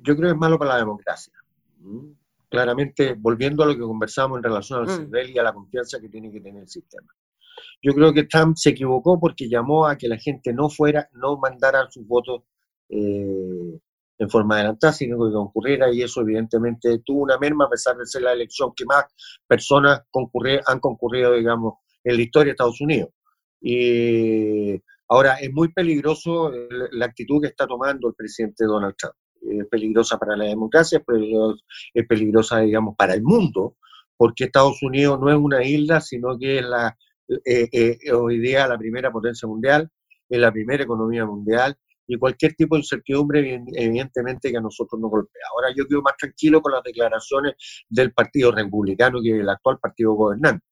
yo 0.01 0.15
creo 0.15 0.29
que 0.29 0.33
es 0.33 0.37
malo 0.37 0.59
para 0.59 0.73
la 0.73 0.77
democracia 0.77 1.33
claramente 2.49 3.15
volviendo 3.17 3.63
a 3.63 3.67
lo 3.67 3.73
que 3.73 3.81
conversamos 3.81 4.37
en 4.37 4.43
relación 4.43 4.89
al 4.89 5.07
mm. 5.07 5.29
y 5.33 5.37
a 5.37 5.43
la 5.43 5.53
confianza 5.53 5.99
que 5.99 6.09
tiene 6.09 6.31
que 6.31 6.41
tener 6.41 6.63
el 6.63 6.69
sistema. 6.69 7.07
Yo 7.81 7.93
creo 7.93 8.13
que 8.13 8.23
Trump 8.23 8.55
se 8.57 8.71
equivocó 8.71 9.19
porque 9.19 9.47
llamó 9.47 9.85
a 9.85 9.97
que 9.97 10.07
la 10.07 10.17
gente 10.17 10.53
no 10.53 10.69
fuera, 10.69 11.09
no 11.13 11.37
mandara 11.37 11.89
sus 11.89 12.05
votos 12.07 12.43
eh, 12.89 13.79
en 14.17 14.29
forma 14.29 14.55
adelantada, 14.55 14.91
sino 14.93 15.17
que 15.17 15.33
concurriera, 15.33 15.91
y 15.93 16.01
eso 16.01 16.21
evidentemente 16.21 16.99
tuvo 17.05 17.23
una 17.23 17.37
merma 17.37 17.65
a 17.65 17.69
pesar 17.69 17.95
de 17.95 18.05
ser 18.05 18.23
la 18.23 18.33
elección 18.33 18.73
que 18.75 18.85
más 18.85 19.05
personas 19.47 20.01
han 20.65 20.79
concurrido, 20.79 21.33
digamos, 21.33 21.75
en 22.03 22.17
la 22.17 22.21
historia 22.21 22.45
de 22.45 22.51
Estados 22.51 22.81
Unidos. 22.81 23.09
Y 23.61 24.81
ahora 25.07 25.35
es 25.35 25.51
muy 25.53 25.71
peligroso 25.71 26.51
la 26.91 27.05
actitud 27.05 27.41
que 27.41 27.47
está 27.47 27.65
tomando 27.65 28.09
el 28.09 28.13
presidente 28.15 28.65
Donald 28.65 28.95
Trump 28.97 29.15
es 29.41 29.67
peligrosa 29.67 30.17
para 30.17 30.35
la 30.35 30.45
democracia, 30.45 31.03
es 31.93 32.07
peligrosa, 32.07 32.59
digamos, 32.59 32.95
para 32.95 33.13
el 33.13 33.23
mundo, 33.23 33.77
porque 34.17 34.45
Estados 34.45 34.81
Unidos 34.83 35.19
no 35.19 35.29
es 35.29 35.37
una 35.37 35.63
isla, 35.63 36.01
sino 36.01 36.37
que 36.37 36.59
es 36.59 36.65
la, 36.65 36.97
eh, 37.45 37.69
eh, 37.71 38.11
hoy 38.11 38.39
día 38.39 38.67
la 38.67 38.77
primera 38.77 39.11
potencia 39.11 39.47
mundial, 39.47 39.89
es 40.27 40.39
la 40.39 40.51
primera 40.51 40.83
economía 40.83 41.25
mundial, 41.25 41.77
y 42.05 42.17
cualquier 42.17 42.55
tipo 42.55 42.75
de 42.75 42.79
incertidumbre, 42.79 43.63
evidentemente, 43.73 44.51
que 44.51 44.57
a 44.57 44.61
nosotros 44.61 44.99
nos 44.99 45.11
golpea. 45.11 45.43
Ahora 45.53 45.73
yo 45.75 45.87
quedo 45.87 46.01
más 46.01 46.17
tranquilo 46.17 46.61
con 46.61 46.71
las 46.73 46.83
declaraciones 46.83 47.53
del 47.87 48.11
Partido 48.13 48.51
Republicano, 48.51 49.21
que 49.21 49.35
es 49.35 49.41
el 49.41 49.49
actual 49.49 49.77
partido 49.79 50.13
gobernante, 50.13 50.65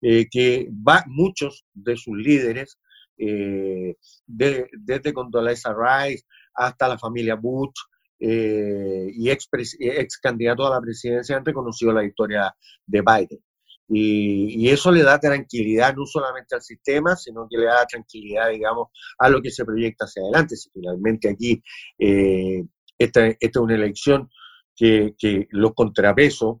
eh, 0.00 0.28
que 0.30 0.70
va, 0.70 1.04
muchos 1.06 1.66
de 1.74 1.96
sus 1.96 2.16
líderes, 2.16 2.78
desde 3.18 5.14
Condoleezza 5.14 5.74
Rice 5.74 6.24
hasta 6.54 6.86
la 6.88 6.98
familia 6.98 7.34
Bush, 7.34 7.72
eh, 8.18 9.10
y 9.12 9.30
ex, 9.30 9.48
ex 9.78 10.18
candidato 10.18 10.66
a 10.66 10.70
la 10.70 10.80
presidencia 10.80 11.36
han 11.36 11.44
reconocido 11.44 11.92
la 11.92 12.02
victoria 12.02 12.54
de 12.86 13.02
Biden. 13.02 13.40
Y, 13.88 14.68
eso 14.68 14.90
le 14.90 15.02
da 15.02 15.18
tranquilidad 15.20 15.94
no 15.94 16.06
solamente 16.06 16.54
al 16.56 16.62
sistema, 16.62 17.14
sino 17.16 17.46
que 17.48 17.58
le 17.58 17.66
da 17.66 17.86
tranquilidad, 17.86 18.50
digamos, 18.50 18.88
a 19.18 19.28
lo 19.28 19.40
que 19.40 19.50
se 19.50 19.64
proyecta 19.64 20.06
hacia 20.06 20.22
adelante. 20.22 20.56
Si 20.56 20.70
finalmente 20.70 21.28
aquí 21.30 21.62
eh, 21.98 22.64
esta, 22.98 23.26
esta, 23.26 23.38
es 23.40 23.56
una 23.56 23.74
elección 23.74 24.28
que, 24.74 25.14
que, 25.18 25.46
los 25.50 25.74
contrapesos 25.74 26.58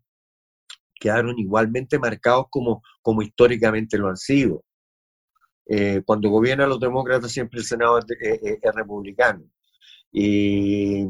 quedaron 0.94 1.38
igualmente 1.38 1.98
marcados 1.98 2.46
como, 2.50 2.82
como 3.02 3.22
históricamente 3.22 3.98
lo 3.98 4.08
han 4.08 4.16
sido. 4.16 4.64
Eh, 5.68 6.02
cuando 6.06 6.30
gobiernan 6.30 6.68
los 6.68 6.80
demócratas 6.80 7.32
siempre 7.32 7.58
el 7.58 7.66
Senado 7.66 7.98
es 7.98 8.74
republicano 8.74 9.50
y, 10.12 11.04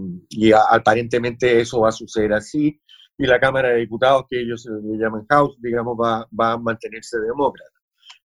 aparentemente 0.70 1.60
eso 1.60 1.80
va 1.80 1.90
a 1.90 1.92
suceder 1.92 2.32
así, 2.32 2.80
y 3.18 3.26
la 3.26 3.40
Cámara 3.40 3.70
de 3.70 3.80
Diputados, 3.80 4.24
que 4.28 4.40
ellos 4.40 4.66
le 4.66 4.98
llaman 4.98 5.26
House, 5.30 5.56
digamos, 5.60 5.96
va, 6.00 6.28
va 6.38 6.52
a 6.52 6.58
mantenerse 6.58 7.18
demócrata. 7.18 7.70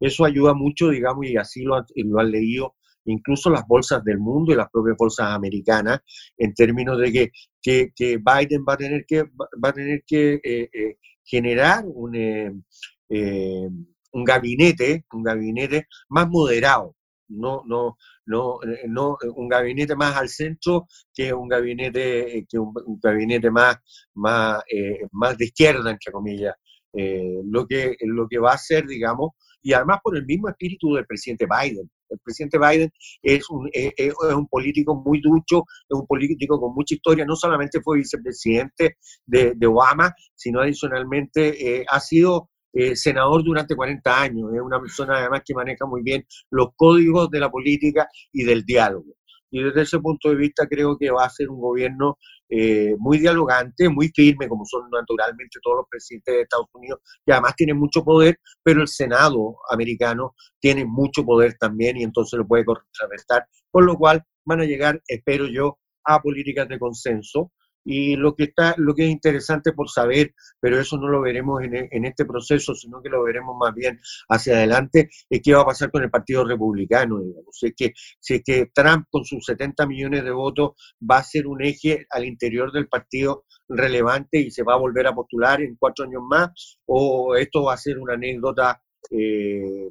Eso 0.01 0.25
ayuda 0.25 0.55
mucho, 0.55 0.91
digamos, 0.91 1.27
y 1.27 1.37
así 1.37 1.63
lo, 1.63 1.85
lo 1.95 2.21
han 2.21 2.31
leído 2.31 2.75
incluso 3.11 3.51
las 3.51 3.67
bolsas 3.67 4.05
del 4.05 4.19
mundo 4.19 4.53
y 4.53 4.57
las 4.57 4.71
propias 4.71 4.97
bolsas 4.97 5.33
americanas, 5.33 6.01
en 6.37 6.55
términos 6.55 6.99
de 6.99 7.13
que, 7.13 7.31
que, 7.61 7.89
que 7.95 8.19
Biden 8.19 8.65
va 8.69 8.75
a 8.75 8.77
tener 8.77 9.05
que, 9.07 9.23
va 9.23 9.69
a 9.71 9.73
tener 9.73 10.03
que 10.07 10.35
eh, 10.35 10.69
eh, 10.73 10.97
generar 11.25 11.85
un, 11.87 12.15
eh, 12.15 13.69
un 14.13 14.25
gabinete, 14.25 15.05
un 15.13 15.23
gabinete 15.23 15.87
más 16.09 16.29
moderado, 16.29 16.97
no, 17.29 17.63
no, 17.67 17.97
no, 18.27 18.59
eh, 18.63 18.85
no 18.89 19.17
un 19.35 19.49
gabinete 19.49 19.95
más 19.97 20.17
al 20.17 20.29
centro 20.29 20.87
que 21.15 21.33
un 21.33 21.49
gabinete, 21.49 22.39
eh, 22.39 22.47
que 22.49 22.59
un, 22.59 22.73
gabinete 23.03 23.51
más, 23.51 23.77
más, 24.15 24.63
eh, 24.73 25.01
más 25.13 25.37
de 25.39 25.47
izquierda, 25.47 25.91
entre 25.91 26.13
comillas. 26.13 26.55
lo, 26.93 27.67
que, 27.67 27.97
lo 28.01 28.27
que 28.29 28.39
va 28.39 28.53
a 28.53 28.59
ser, 28.59 28.87
digamos, 28.87 29.33
y 29.63 29.73
además 29.73 29.99
por 30.03 30.17
el 30.17 30.25
mismo 30.25 30.49
espíritu 30.49 30.95
del 30.95 31.07
presidente 31.07 31.47
Biden. 31.47 31.91
El 32.09 32.19
presidente 32.21 32.59
Biden 32.59 32.91
es 33.23 33.49
un, 33.51 33.69
es 33.73 34.15
un 34.35 34.49
político 34.49 34.95
muy 35.05 35.21
ducho, 35.21 35.65
es 35.89 35.99
un 35.99 36.07
político 36.07 36.59
con 36.59 36.75
mucha 36.75 36.95
historia, 36.95 37.27
no 37.27 37.37
solamente 37.37 37.81
fue 37.83 37.99
vicepresidente 37.99 38.97
de, 39.27 39.53
de 39.55 39.67
Obama, 39.67 40.15
sino 40.35 40.61
adicionalmente 40.61 41.85
ha 41.91 42.01
sido 42.01 42.49
eh, 42.73 42.97
senador 42.97 43.43
durante 43.45 43.75
40 43.75 44.21
años, 44.21 44.53
es 44.55 44.61
una 44.61 44.81
persona 44.81 45.19
además 45.19 45.43
que 45.45 45.55
maneja 45.55 45.87
muy 45.87 46.03
bien 46.03 46.25
los 46.51 46.69
códigos 46.77 47.31
de 47.31 47.41
la 47.41 47.51
política 47.51 48.09
y 48.33 48.45
del 48.45 48.65
diálogo. 48.65 49.15
Y 49.51 49.63
desde 49.63 49.83
ese 49.83 49.99
punto 49.99 50.29
de 50.29 50.37
vista 50.37 50.67
creo 50.67 50.97
que 50.99 51.11
va 51.11 51.25
a 51.25 51.31
ser 51.31 51.49
un 51.49 51.61
gobierno 51.61 52.19
eh, 52.51 52.95
muy 52.99 53.19
dialogante, 53.19 53.89
muy 53.89 54.09
firme, 54.15 54.49
como 54.49 54.65
son 54.67 54.89
naturalmente 54.91 55.59
todos 55.63 55.79
los 55.79 55.87
presidentes 55.91 56.35
de 56.35 56.43
Estados 56.43 56.67
Unidos, 56.73 57.01
que 57.25 57.33
además 57.33 57.55
tienen 57.57 57.79
mucho 57.79 58.05
poder, 58.05 58.39
pero 58.63 58.83
el 58.83 58.89
Senado 58.89 59.57
americano 59.71 60.35
tiene 60.61 60.85
mucho 60.85 61.25
poder 61.25 61.57
también 61.59 61.97
y 61.97 62.05
entonces 62.05 62.39
lo 62.39 62.47
puede 62.47 62.65
contrarrestar, 62.65 63.47
con 63.71 63.87
lo 63.87 63.97
cual 63.97 64.23
van 64.45 64.61
a 64.61 64.65
llegar, 64.65 65.03
espero 65.07 65.47
yo, 65.47 65.79
a 66.05 66.21
políticas 66.21 66.69
de 66.69 66.79
consenso 66.79 67.53
y 67.91 68.17
lo 68.17 68.37
que, 68.37 68.45
está, 68.45 68.75
lo 68.77 68.95
que 68.95 69.05
es 69.05 69.11
interesante 69.11 69.73
por 69.73 69.89
saber, 69.89 70.35
pero 70.61 70.79
eso 70.79 70.99
no 70.99 71.09
lo 71.09 71.23
veremos 71.23 71.63
en, 71.63 72.05
este 72.05 72.27
proceso, 72.27 72.75
sino 72.75 73.01
que 73.01 73.09
lo 73.09 73.23
veremos 73.23 73.57
más 73.59 73.75
bien 73.75 73.99
hacia 74.29 74.57
adelante, 74.57 75.09
es 75.31 75.41
qué 75.43 75.55
va 75.55 75.63
a 75.63 75.65
pasar 75.65 75.91
con 75.91 76.03
el 76.03 76.11
Partido 76.11 76.45
Republicano. 76.45 77.19
Digamos. 77.19 77.57
Si, 77.59 77.69
es 77.69 77.75
que, 77.75 77.93
si 78.21 78.35
es 78.35 78.43
que 78.45 78.67
Trump 78.75 79.07
con 79.11 79.25
sus 79.25 79.43
70 79.43 79.87
millones 79.87 80.23
de 80.23 80.31
votos 80.33 80.73
va 81.01 81.17
a 81.17 81.25
ser 81.25 81.47
un 81.47 81.63
eje 81.63 82.07
al 82.11 82.27
interior 82.27 82.73
del 82.73 82.89
partido 82.89 83.47
relevante 83.67 84.39
y 84.39 84.51
se 84.51 84.65
va 84.65 84.75
a 84.75 84.79
volver 84.79 85.07
a 85.07 85.15
postular 85.15 85.63
en 85.63 85.77
cuatro 85.77 86.05
años 86.05 86.23
más, 86.29 86.79
o 86.85 87.37
esto 87.37 87.63
va 87.65 87.73
a 87.73 87.79
ser 87.79 87.99
una 87.99 88.15
anécdota. 88.15 88.83
Eh, 89.11 89.89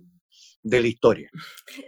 de 0.70 0.82
la 0.82 0.88
historia. 0.88 1.30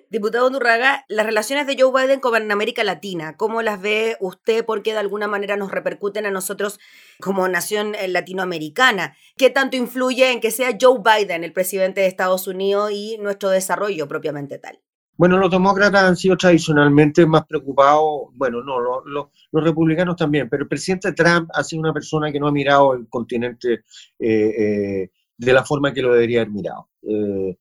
Diputado 0.09 0.50
Durraga, 0.50 1.05
las 1.07 1.25
relaciones 1.25 1.67
de 1.67 1.75
Joe 1.79 1.91
Biden 1.91 2.19
con 2.19 2.51
América 2.51 2.83
Latina, 2.83 3.36
¿cómo 3.38 3.62
las 3.62 3.81
ve 3.81 4.17
usted? 4.19 4.65
Porque 4.65 4.93
de 4.93 5.00
alguna 5.00 5.27
manera 5.27 5.57
nos 5.57 5.71
repercuten 5.71 6.25
a 6.25 6.31
nosotros 6.31 6.79
como 7.19 7.48
nación 7.48 7.95
eh, 7.95 8.07
latinoamericana. 8.07 9.15
¿Qué 9.38 9.50
tanto 9.50 9.75
influye 9.77 10.31
en 10.31 10.39
que 10.39 10.51
sea 10.51 10.77
Joe 10.79 11.00
Biden 11.03 11.43
el 11.43 11.53
presidente 11.53 12.01
de 12.01 12.07
Estados 12.07 12.48
Unidos 12.48 12.91
y 12.91 13.17
nuestro 13.19 13.50
desarrollo 13.50 14.07
propiamente 14.07 14.57
tal? 14.57 14.79
Bueno, 15.17 15.38
los 15.38 15.51
demócratas 15.51 16.03
han 16.03 16.15
sido 16.15 16.38
tradicionalmente 16.38 17.25
más 17.25 17.45
preocupados, 17.45 18.29
bueno, 18.36 18.63
no, 18.63 18.79
los 19.03 19.63
republicanos 19.65 20.15
también, 20.15 20.48
pero 20.48 20.63
el 20.63 20.69
presidente 20.69 21.12
Trump 21.12 21.50
ha 21.53 21.62
sido 21.62 21.81
una 21.81 21.91
persona 21.91 22.31
que 22.31 22.39
no 22.39 22.48
ha 22.48 22.53
mirado 22.53 22.93
el 22.93 23.09
continente 23.09 23.83
eh, 24.17 24.53
eh, 24.57 25.09
de 25.38 25.53
la 25.53 25.65
forma 25.65 25.93
que 25.93 26.01
lo 26.01 26.13
debería 26.13 26.41
haber 26.41 26.53
mirado. 26.53 26.88
Eh, 27.01 27.57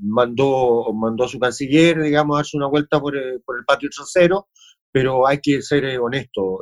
mandó, 0.00 0.92
mandó 0.92 1.24
a 1.24 1.28
su 1.28 1.38
canciller, 1.38 2.00
digamos, 2.02 2.36
a 2.36 2.38
darse 2.38 2.56
una 2.56 2.68
vuelta 2.68 3.00
por, 3.00 3.16
el 3.16 3.40
patio 3.66 3.88
trasero, 3.94 4.48
pero 4.90 5.26
hay 5.26 5.38
que 5.42 5.62
ser 5.62 5.98
honesto, 5.98 6.60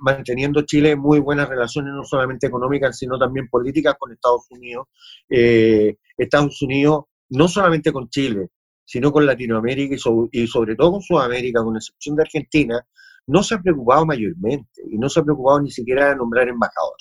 manteniendo 0.00 0.62
Chile 0.62 0.96
muy 0.96 1.20
buenas 1.20 1.48
relaciones, 1.48 1.92
no 1.94 2.04
solamente 2.04 2.46
económicas, 2.46 2.96
sino 2.98 3.18
también 3.18 3.48
políticas 3.48 3.96
con 3.98 4.12
Estados 4.12 4.46
Unidos. 4.50 4.86
Estados 5.28 6.62
Unidos, 6.62 7.04
no 7.30 7.48
solamente 7.48 7.92
con 7.92 8.08
Chile, 8.08 8.48
sino 8.84 9.10
con 9.12 9.26
Latinoamérica 9.26 9.96
y 10.32 10.46
sobre, 10.46 10.76
todo 10.76 10.92
con 10.92 11.02
Sudamérica, 11.02 11.62
con 11.62 11.76
excepción 11.76 12.16
de 12.16 12.22
Argentina, 12.22 12.86
no 13.26 13.42
se 13.42 13.54
ha 13.54 13.62
preocupado 13.62 14.04
mayormente 14.04 14.82
y 14.90 14.98
no 14.98 15.08
se 15.08 15.20
ha 15.20 15.24
preocupado 15.24 15.60
ni 15.60 15.70
siquiera 15.70 16.10
de 16.10 16.16
nombrar 16.16 16.48
embajador. 16.48 16.96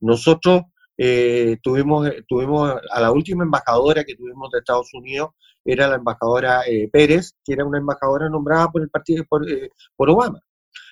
Nosotros 0.00 0.62
eh, 1.02 1.56
tuvimos, 1.62 2.10
tuvimos 2.28 2.74
a 2.92 3.00
la 3.00 3.10
última 3.10 3.42
embajadora 3.42 4.04
que 4.04 4.16
tuvimos 4.16 4.50
de 4.50 4.58
Estados 4.58 4.92
Unidos, 4.92 5.30
era 5.64 5.88
la 5.88 5.96
embajadora 5.96 6.60
eh, 6.66 6.90
Pérez, 6.92 7.36
que 7.42 7.54
era 7.54 7.64
una 7.64 7.78
embajadora 7.78 8.28
nombrada 8.28 8.68
por 8.68 8.82
el 8.82 8.90
partido 8.90 9.24
por, 9.26 9.50
eh, 9.50 9.70
por, 9.96 10.10
Obama, 10.10 10.42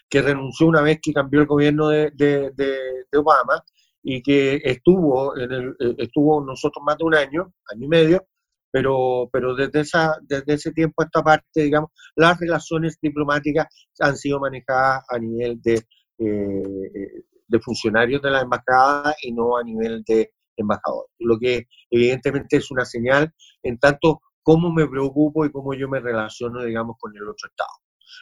que 0.09 0.23
renunció 0.23 0.67
una 0.67 0.81
vez 0.81 0.99
que 1.03 1.13
cambió 1.13 1.41
el 1.43 1.47
gobierno 1.47 1.89
de, 1.89 2.11
de, 2.15 3.19
Obama 3.19 3.63
y 4.03 4.23
que 4.23 4.63
estuvo 4.65 5.37
en 5.37 5.53
el, 5.53 5.77
estuvo 5.99 6.43
nosotros 6.43 6.83
más 6.83 6.97
de 6.97 7.05
un 7.05 7.15
año, 7.15 7.53
año 7.71 7.85
y 7.85 7.89
medio, 7.89 8.27
pero, 8.71 9.29
pero 9.31 9.55
desde, 9.55 9.81
esa, 9.81 10.17
desde 10.23 10.55
ese 10.55 10.73
tiempo 10.73 11.03
a 11.03 11.05
esta 11.05 11.23
parte, 11.23 11.65
digamos, 11.65 11.91
las 12.17 12.41
relaciones 12.41 12.97
diplomáticas 13.03 13.67
han 14.01 14.17
sido 14.17 14.41
manejadas 14.41 15.05
a 15.07 15.19
nivel 15.19 15.61
de, 15.61 15.83
eh, 16.19 17.18
de 17.49 17.61
funcionarios 17.61 18.23
de 18.23 18.31
la 18.31 18.43
embajada 18.43 19.15
y 19.23 19.33
no 19.33 19.57
a 19.57 19.65
nivel 19.65 20.03
de 20.07 20.33
embajador. 20.57 21.07
Lo 21.19 21.39
que 21.39 21.67
evidentemente 21.91 22.59
es 22.59 22.71
una 22.71 22.85
señal 22.85 23.33
en 23.63 23.79
tanto 23.79 24.21
cómo 24.43 24.73
me 24.73 24.87
preocupo 24.87 25.45
y 25.45 25.53
cómo 25.53 25.75
yo 25.75 25.89
me 25.89 26.01
relaciono, 26.01 26.65
digamos, 26.65 26.97
con 26.99 27.15
el 27.17 27.23
otro 27.23 27.49
Estado. 27.49 27.71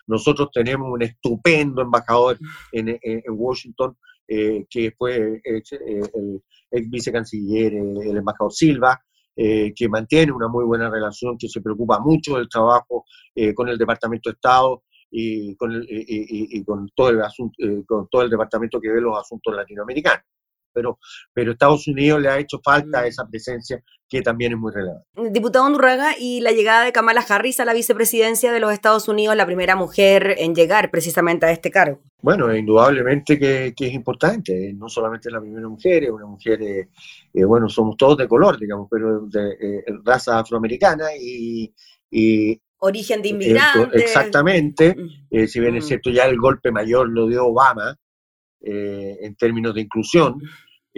Nosotros 0.07 0.49
tenemos 0.53 0.89
un 0.91 1.03
estupendo 1.03 1.83
embajador 1.83 2.39
en, 2.73 2.99
en, 3.01 3.23
Washington, 3.29 3.97
eh, 4.29 4.67
que 4.69 4.93
fue 4.97 5.41
eh, 5.45 5.63
el 6.15 6.43
ex 6.71 6.91
vicecanciller, 6.91 7.75
el 7.75 8.17
embajador 8.17 8.53
Silva, 8.53 9.01
eh, 9.39 9.75
que 9.77 9.87
mantiene 9.89 10.33
una 10.33 10.49
muy 10.49 10.65
buena 10.65 10.89
relación, 10.89 11.37
que 11.39 11.49
se 11.49 11.61
preocupa 11.61 12.01
mucho 12.01 12.37
del 12.37 12.49
trabajo 12.49 13.05
eh, 13.35 13.53
con 13.53 13.69
el 13.69 13.77
Departamento 13.77 14.31
de 14.31 14.35
Estado 14.35 14.85
y 15.11 15.55
con, 15.57 15.85
y, 15.89 16.65
con, 16.65 16.89
todo 16.95 17.11
el 17.11 17.23
asunto, 17.23 17.55
eh, 17.59 17.83
con 17.87 18.09
todo 18.09 18.23
el 18.23 18.31
departamento 18.31 18.81
que 18.81 18.91
ve 18.91 19.01
los 19.01 19.19
asuntos 19.19 19.55
latinoamericanos. 19.55 20.25
Pero, 20.73 20.99
pero 21.33 21.53
Estados 21.53 21.89
Unidos 21.89 22.21
le 22.21 22.29
ha 22.29 22.39
hecho 22.39 22.61
falta 22.63 23.03
mm. 23.03 23.07
esa 23.07 23.27
presencia 23.27 23.83
que 24.09 24.23
también 24.23 24.53
es 24.53 24.59
muy 24.59 24.73
relevante. 24.73 25.07
Diputado 25.31 25.67
Undurraga, 25.67 26.15
y 26.19 26.41
la 26.41 26.53
llegada 26.53 26.85
de 26.85 26.93
Kamala 26.93 27.25
Harris 27.29 27.59
a 27.61 27.65
la 27.65 27.75
vicepresidencia 27.75 28.53
de 28.53 28.61
los 28.61 28.73
Estados 28.73 29.09
Unidos, 29.09 29.37
la 29.37 29.47
primera 29.47 29.75
mujer 29.75 30.37
en 30.39 30.55
llegar 30.55 30.91
precisamente 30.91 31.47
a 31.47 31.51
este 31.51 31.71
cargo. 31.71 32.01
Bueno, 32.23 32.55
indudablemente 32.55 33.39
que, 33.39 33.75
es 33.77 33.93
importante, 33.93 34.73
no 34.75 34.89
solamente 34.89 35.31
la 35.31 35.41
primera 35.41 35.69
mujer, 35.69 36.05
es 36.05 36.11
una 36.11 36.27
mujer, 36.27 36.63
eh, 36.63 36.89
eh, 37.33 37.45
bueno, 37.45 37.69
somos 37.69 37.97
todos 37.97 38.17
de 38.19 38.29
color, 38.29 38.59
digamos, 38.59 38.89
pero 38.91 39.27
de 39.27 39.53
eh, 39.61 39.85
raza 40.05 40.39
afroamericana 40.39 41.07
y, 41.19 41.73
origen 42.79 43.23
de 43.23 43.29
inmigrantes. 43.29 44.03
Exactamente, 44.03 44.95
mm. 44.95 45.47
si 45.47 45.61
bien 45.61 45.77
es 45.77 45.85
mm. 45.85 45.89
cierto, 45.89 46.11
ya 46.11 46.25
el 46.25 46.37
golpe 46.37 46.71
mayor 46.71 47.09
lo 47.09 47.27
dio 47.27 47.47
Obama 47.47 47.97
en 48.59 49.37
términos 49.37 49.75
de 49.75 49.83
inclusión, 49.83 50.41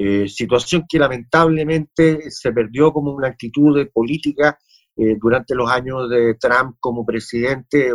eh, 0.00 0.28
situación 0.28 0.84
que 0.88 0.96
lamentablemente 0.96 2.30
se 2.30 2.52
perdió 2.52 2.92
como 2.92 3.10
una 3.10 3.26
actitud 3.26 3.76
de 3.76 3.86
política 3.86 4.56
eh, 4.96 5.16
durante 5.20 5.56
los 5.56 5.68
años 5.68 6.08
de 6.08 6.36
Trump 6.36 6.76
como 6.78 7.04
presidente. 7.04 7.90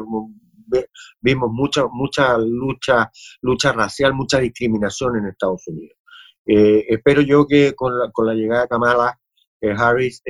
Vimos 1.22 1.50
mucha, 1.54 1.86
mucha 1.90 2.38
lucha, 2.38 3.10
lucha 3.42 3.72
racial, 3.72 4.14
mucha 4.14 4.38
discriminación 4.40 5.16
en 5.16 5.28
Estados 5.28 5.66
Unidos. 5.68 5.98
Eh, 6.46 6.84
espero 6.90 7.22
yo 7.22 7.48
que 7.48 7.74
con 7.74 7.98
la, 7.98 8.12
con 8.12 8.28
la 8.28 8.34
llegada 8.34 8.64
de 8.64 8.68
Kamala 8.68 9.18
Harris 9.62 10.22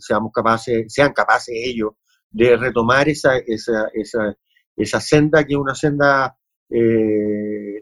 seamos 0.00 0.32
capaces, 0.32 0.92
sean 0.92 1.12
capaces 1.12 1.54
ellos 1.56 1.92
de 2.34 2.56
retomar 2.56 3.08
esa, 3.08 3.38
esa, 3.38 3.88
esa, 3.94 4.36
esa 4.76 5.00
senda 5.00 5.44
que 5.44 5.54
es 5.54 5.58
una 5.58 5.74
senda 5.74 6.36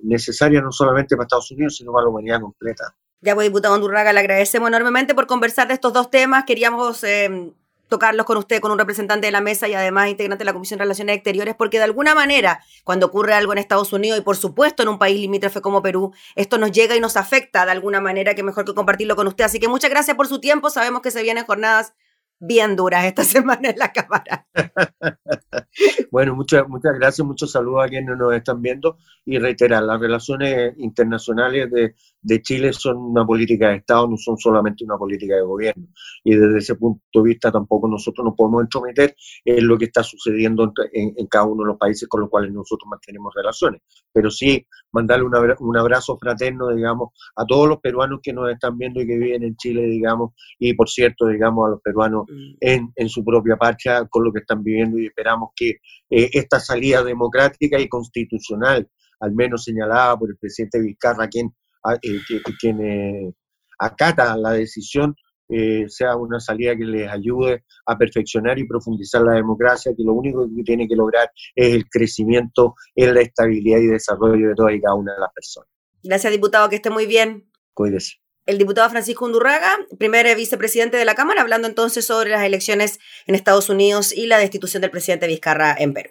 necesaria 0.03 0.61
no 0.61 0.71
solamente 0.71 1.17
para 1.17 1.25
Estados 1.25 1.51
Unidos, 1.51 1.77
sino 1.77 1.93
para 1.93 2.05
la 2.05 2.11
humanidad 2.11 2.41
completa. 2.41 2.95
Ya, 3.21 3.35
pues, 3.35 3.47
diputado 3.47 3.75
Andurraga, 3.75 4.12
le 4.12 4.21
agradecemos 4.21 4.69
enormemente 4.69 5.15
por 5.15 5.27
conversar 5.27 5.69
de 5.69 5.75
estos 5.75 5.93
dos 5.93 6.11
temas. 6.11 6.45
Queríamos 6.45 7.03
eh, 7.05 7.53
tocarlos 7.88 8.27
con 8.27 8.37
usted, 8.37 8.61
con 8.61 8.73
un 8.73 8.79
representante 8.79 9.27
de 9.27 9.33
la 9.33 9.41
mesa 9.41 9.69
y 9.69 9.75
además 9.75 10.09
integrante 10.09 10.43
de 10.43 10.47
la 10.47 10.53
Comisión 10.53 10.79
de 10.79 10.85
Relaciones 10.85 11.17
Exteriores, 11.17 11.55
porque 11.55 11.79
de 11.79 11.85
alguna 11.85 12.15
manera, 12.15 12.61
cuando 12.85 13.07
ocurre 13.07 13.35
algo 13.35 13.53
en 13.53 13.59
Estados 13.59 13.93
Unidos 13.93 14.19
y 14.19 14.23
por 14.23 14.37
supuesto 14.37 14.83
en 14.83 14.88
un 14.88 14.99
país 14.99 15.21
limítrofe 15.21 15.61
como 15.61 15.83
Perú, 15.83 16.12
esto 16.35 16.59
nos 16.59 16.73
llega 16.73 16.97
y 16.97 17.01
nos 17.01 17.17
afecta 17.17 17.65
de 17.65 17.71
alguna 17.71 18.01
manera 18.01 18.35
que 18.35 18.43
mejor 18.43 18.65
que 18.65 18.75
compartirlo 18.75 19.15
con 19.15 19.29
usted. 19.29 19.45
Así 19.45 19.61
que 19.61 19.69
muchas 19.69 19.91
gracias 19.91 20.17
por 20.17 20.27
su 20.27 20.41
tiempo. 20.41 20.69
Sabemos 20.69 21.01
que 21.01 21.11
se 21.11 21.23
vienen 21.23 21.45
jornadas 21.45 21.95
bien 22.42 22.74
duras 22.74 23.05
esta 23.05 23.24
semana 23.24 23.70
en 23.70 23.78
la 23.78 23.92
Cámara. 23.92 24.46
bueno, 26.11 26.35
muchas, 26.35 26.68
muchas 26.68 26.92
gracias, 26.94 27.26
muchos 27.26 27.52
saludos 27.52 27.85
a 27.85 27.88
quienes 27.88 28.16
nos 28.18 28.35
están 28.35 28.61
viendo 28.61 28.98
y 29.24 29.38
reiterar, 29.38 29.85
las 29.85 30.00
relaciones 30.00 30.74
internacionales 30.78 31.70
de, 31.70 31.94
de, 32.20 32.42
Chile 32.42 32.72
son 32.72 32.96
una 32.96 33.24
política 33.24 33.68
de 33.68 33.76
Estado, 33.76 34.09
no 34.09 34.16
son 34.16 34.37
solamente 34.37 34.85
una 34.85 34.98
política 34.98 35.37
de 35.37 35.42
gobierno. 35.42 35.87
Y 36.24 36.35
desde 36.35 36.59
ese 36.59 36.74
punto 36.74 37.00
de 37.14 37.22
vista 37.22 37.52
tampoco 37.52 37.87
nosotros 37.88 38.24
nos 38.24 38.35
podemos 38.35 38.62
entrometer 38.62 39.14
en 39.44 39.66
lo 39.66 39.78
que 39.78 39.85
está 39.85 40.02
sucediendo 40.02 40.72
en, 40.92 41.14
en 41.16 41.26
cada 41.28 41.46
uno 41.46 41.62
de 41.62 41.68
los 41.68 41.78
países 41.78 42.09
con 42.09 42.22
los 42.22 42.31
cuales 42.31 42.52
nosotros 42.52 42.88
mantenemos 42.90 43.33
relaciones. 43.35 43.83
Pero 44.12 44.31
sí 44.31 44.66
mandarle 44.92 45.26
un 45.59 45.76
abrazo 45.76 46.18
fraterno, 46.18 46.68
digamos, 46.68 47.11
a 47.37 47.44
todos 47.44 47.68
los 47.68 47.81
peruanos 47.81 48.20
que 48.22 48.33
nos 48.33 48.50
están 48.50 48.76
viendo 48.78 49.00
y 49.00 49.07
que 49.07 49.16
viven 49.16 49.42
en 49.42 49.57
Chile, 49.57 49.83
digamos, 49.83 50.33
y 50.59 50.74
por 50.74 50.88
cierto, 50.88 51.26
digamos, 51.26 51.66
a 51.66 51.70
los 51.70 51.81
peruanos 51.81 52.24
mm. 52.28 52.57
en, 52.61 52.92
en 52.94 53.09
su 53.09 53.24
propia 53.24 53.57
parcha 53.57 54.07
con 54.07 54.24
lo 54.24 54.33
que 54.33 54.40
están 54.40 54.62
viviendo 54.62 54.98
y 54.98 55.07
esperamos 55.07 55.50
que 55.57 55.70
eh, 56.11 56.31
esta 56.33 56.61
salida 56.61 57.02
democrática 57.02 57.81
y 57.81 57.88
constitucional, 57.88 58.88
al 59.20 59.33
menos 59.33 59.64
señalada 59.64 60.16
por 60.18 60.31
el 60.31 60.37
presidente 60.37 60.81
Vizcarra, 60.81 61.28
quien, 61.28 61.55
ah, 61.85 61.96
eh, 62.02 62.20
quien 62.61 62.81
eh, 62.81 63.33
acata 63.78 64.37
la 64.37 64.52
decisión, 64.52 65.16
sea 65.88 66.16
una 66.16 66.40
salida 66.40 66.76
que 66.76 66.85
les 66.85 67.11
ayude 67.11 67.64
a 67.87 67.98
perfeccionar 67.98 68.59
y 68.59 68.66
profundizar 68.66 69.22
la 69.22 69.35
democracia, 69.35 69.92
que 69.96 70.02
lo 70.02 70.14
único 70.14 70.48
que 70.55 70.62
tiene 70.62 70.88
que 70.88 70.96
lograr 70.96 71.31
es 71.55 71.74
el 71.74 71.88
crecimiento 71.88 72.74
en 72.94 73.14
la 73.14 73.20
estabilidad 73.20 73.78
y 73.78 73.87
desarrollo 73.88 74.48
de 74.48 74.55
todas 74.55 74.74
y 74.74 74.81
cada 74.81 74.94
una 74.94 75.12
de 75.14 75.20
las 75.20 75.33
personas. 75.33 75.68
Gracias, 76.02 76.33
diputado, 76.33 76.68
que 76.68 76.76
esté 76.76 76.90
muy 76.90 77.07
bien. 77.07 77.50
Cuídese 77.74 78.22
el 78.46 78.59
diputado 78.59 78.90
Francisco 78.90 79.24
Undurraga, 79.24 79.78
primer 79.98 80.35
vicepresidente 80.37 80.96
de 80.96 81.05
la 81.05 81.14
Cámara, 81.14 81.42
hablando 81.42 81.68
entonces 81.68 82.07
sobre 82.07 82.31
las 82.31 82.44
elecciones 82.44 82.98
en 83.26 83.35
Estados 83.35 83.68
Unidos 83.68 84.12
y 84.12 84.26
la 84.26 84.38
destitución 84.38 84.81
del 84.81 84.90
presidente 84.90 85.26
Vizcarra 85.26 85.76
en 85.78 85.94
Perú. 85.94 86.11